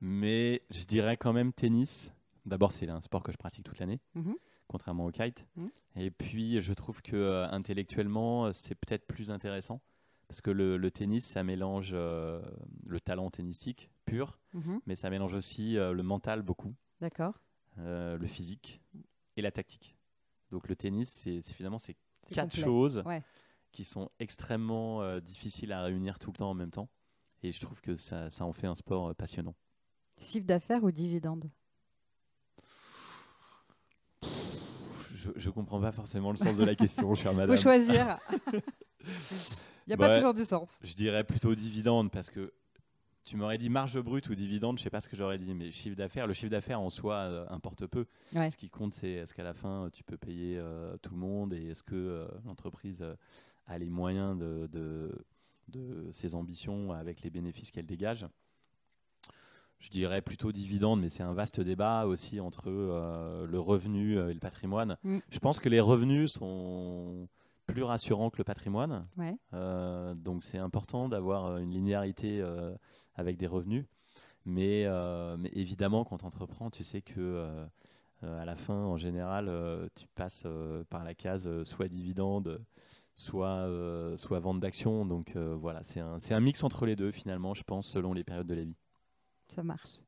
[0.00, 2.12] Mais je dirais quand même tennis.
[2.46, 4.36] D'abord, c'est un sport que je pratique toute l'année, mhm.
[4.66, 5.46] contrairement au kite.
[5.56, 5.70] Mhm.
[5.96, 9.80] Et puis, je trouve que euh, intellectuellement, c'est peut-être plus intéressant
[10.28, 12.42] parce que le, tennis, ça mélange euh,
[12.86, 14.80] le talent tennistique pur, mhm.
[14.86, 16.74] mais ça mélange aussi euh, le mental beaucoup.
[17.00, 17.34] D'accord.
[17.76, 18.80] le physique
[19.36, 19.96] et la tactique.
[20.50, 21.96] Donc le tennis, c'est finalement c'est
[22.30, 23.02] quatre choses
[23.74, 26.88] qui sont extrêmement euh, difficiles à réunir tout le temps en même temps.
[27.42, 29.54] Et je trouve que ça, ça en fait un sport euh, passionnant.
[30.18, 31.50] Chiffre d'affaires ou dividende
[35.36, 37.56] je, ne comprends pas forcément le sens de la question, chère madame.
[37.56, 38.18] Faut choisir.
[38.52, 40.78] Il n'y a pas toujours du sens.
[40.82, 42.52] Je dirais plutôt dividende parce que
[43.24, 45.70] tu m'aurais dit marge brute ou dividende, je sais pas ce que j'aurais dit, mais
[45.70, 48.06] chiffre d'affaires, le chiffre d'affaires en soi euh, importe peu.
[48.32, 50.60] Ce qui compte, c'est est-ce qu'à la fin tu peux payer
[51.02, 53.04] tout le monde et est-ce que l'entreprise
[53.66, 54.68] a les moyens de,
[55.68, 58.26] de, ses ambitions avec les bénéfices qu'elle dégage.
[59.78, 64.32] Je dirais plutôt dividende, mais c'est un vaste débat aussi entre euh, le revenu et
[64.32, 64.96] le patrimoine.
[65.02, 65.18] Mm.
[65.28, 67.28] Je pense que les revenus sont
[67.66, 69.02] plus rassurants que le patrimoine.
[69.52, 72.74] Euh, donc c'est important d'avoir une linéarité euh,
[73.14, 73.86] avec des revenus.
[74.44, 74.86] Mais,
[75.38, 77.66] mais évidemment, quand tu entreprends, tu sais que
[78.22, 79.50] à la fin, en général,
[79.94, 80.46] tu passes
[80.90, 82.62] par la case soit dividende,
[83.14, 85.06] soit, euh, soit vente d'actions.
[85.06, 88.24] Donc euh, voilà, c'est un, un mix entre les deux finalement, je pense, selon les
[88.24, 88.76] périodes de la vie.
[89.48, 90.02] Ça marche.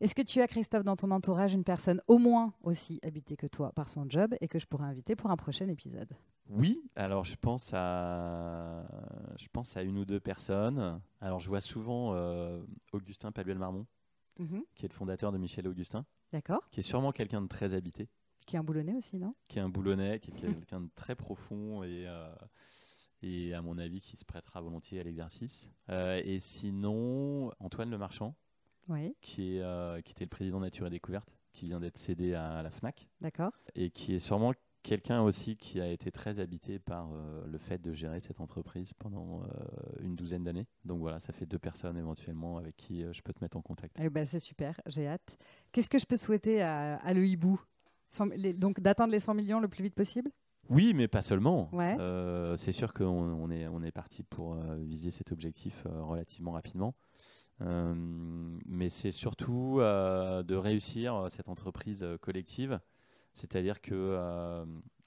[0.00, 3.48] Est-ce que tu as, Christophe, dans ton entourage, une personne au moins aussi habitée que
[3.48, 6.12] toi par son job et que je pourrais inviter pour un prochain épisode?
[6.48, 8.84] Oui, alors je pense à,
[9.38, 11.00] je pense à une ou deux personnes.
[11.20, 13.86] Alors je vois souvent euh, Augustin Paluel-Marmont,
[14.38, 14.62] mhm.
[14.74, 16.06] qui est le fondateur de Michel Augustin.
[16.32, 16.68] D'accord.
[16.70, 18.08] Qui est sûrement quelqu'un de très habité.
[18.46, 19.34] Qui est un boulonnais aussi, non?
[19.46, 22.34] Qui est un boulonnais, qui est quelqu'un de très profond et, euh,
[23.20, 25.70] et à mon avis qui se prêtera volontiers à l'exercice.
[25.90, 28.34] Euh, et sinon, Antoine Le Marchand,
[28.88, 29.14] oui.
[29.20, 32.70] qui, est, qui était le président Nature et Découverte, qui vient d'être cédé à la
[32.70, 33.08] FNAC.
[33.20, 33.52] D'accord.
[33.74, 37.78] Et qui est sûrement quelqu'un aussi qui a été très habité par euh, le fait
[37.80, 39.46] de gérer cette entreprise pendant euh,
[40.00, 40.66] une douzaine d'années.
[40.84, 43.62] Donc voilà, ça fait deux personnes éventuellement avec qui euh, je peux te mettre en
[43.62, 43.96] contact.
[44.00, 45.38] Eh ben, c'est super, j'ai hâte.
[45.72, 47.60] Qu'est-ce que je peux souhaiter à, à le hibou
[48.56, 50.30] Donc d'atteindre les 100 millions le plus vite possible?
[50.70, 51.70] Oui, mais pas seulement.
[52.56, 56.94] c'est sûr qu'on on est, on est parti pour viser cet objectif relativement rapidement.
[57.60, 62.80] mais c'est surtout de réussir cette entreprise collective
[63.38, 64.64] c'est-à-dire que euh,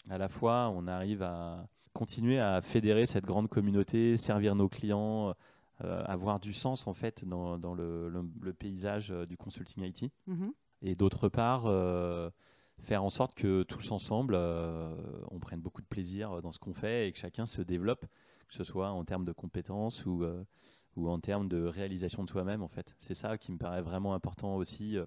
[0.10, 5.36] à la fois, on arrive à continuer à fédérer cette grande communauté, servir nos clients,
[5.84, 10.12] euh, avoir du sens en fait dans, le, paysage euh, du consulting IT.
[10.30, 10.52] Mm-hmm.
[10.84, 11.64] Et d'autre part,
[12.80, 14.36] faire en sorte que tous ensemble,
[15.30, 18.08] on prenne beaucoup de plaisir dans ce qu'on fait et que chacun se développe,
[18.48, 20.26] que ce soit en termes de compétences ou,
[20.96, 22.64] ou en termes de réalisation de soi-même.
[22.64, 24.98] En fait, c'est ça qui me paraît vraiment important aussi,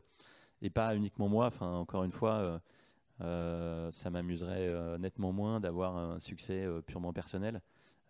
[0.63, 1.47] et pas uniquement moi.
[1.47, 2.61] Enfin, encore une fois
[3.21, 7.61] ça m'amuserait euh, nettement moins d'avoir un succès euh, purement personnel.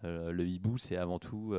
[0.02, 1.54] le hibou, c'est avant tout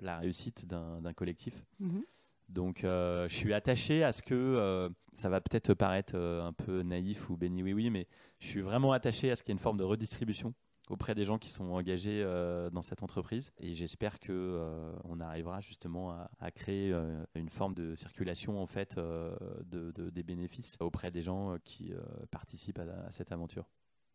[0.00, 1.64] la réussite d'un collectif.
[1.80, 2.04] Mhm.
[2.50, 7.36] Donc, je suis attaché à ce que ça va peut-être paraître un peu naïf ou
[7.36, 8.06] béni oui oui, mais
[8.38, 10.52] je suis vraiment attaché à ce qu'il y ait une forme de redistribution
[10.90, 13.52] auprès des gens qui sont engagés euh, dans cette entreprise.
[13.58, 16.10] Et j'espère que euh, on arrivera justement
[16.40, 21.56] à, créer euh, une forme de circulation en fait de, des bénéfices auprès des gens
[21.64, 21.92] qui
[22.30, 23.68] participent à, cette aventure.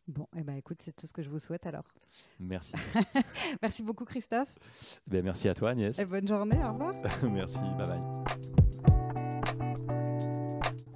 [0.07, 1.85] Bon, et eh ben écoute, c'est tout ce que je vous souhaite alors.
[2.39, 2.73] Merci.
[3.61, 4.51] merci beaucoup Christophe.
[5.05, 5.99] Ben, merci à toi Agnès.
[5.99, 6.95] Et bonne journée, au revoir.
[7.23, 8.59] merci, bye bye.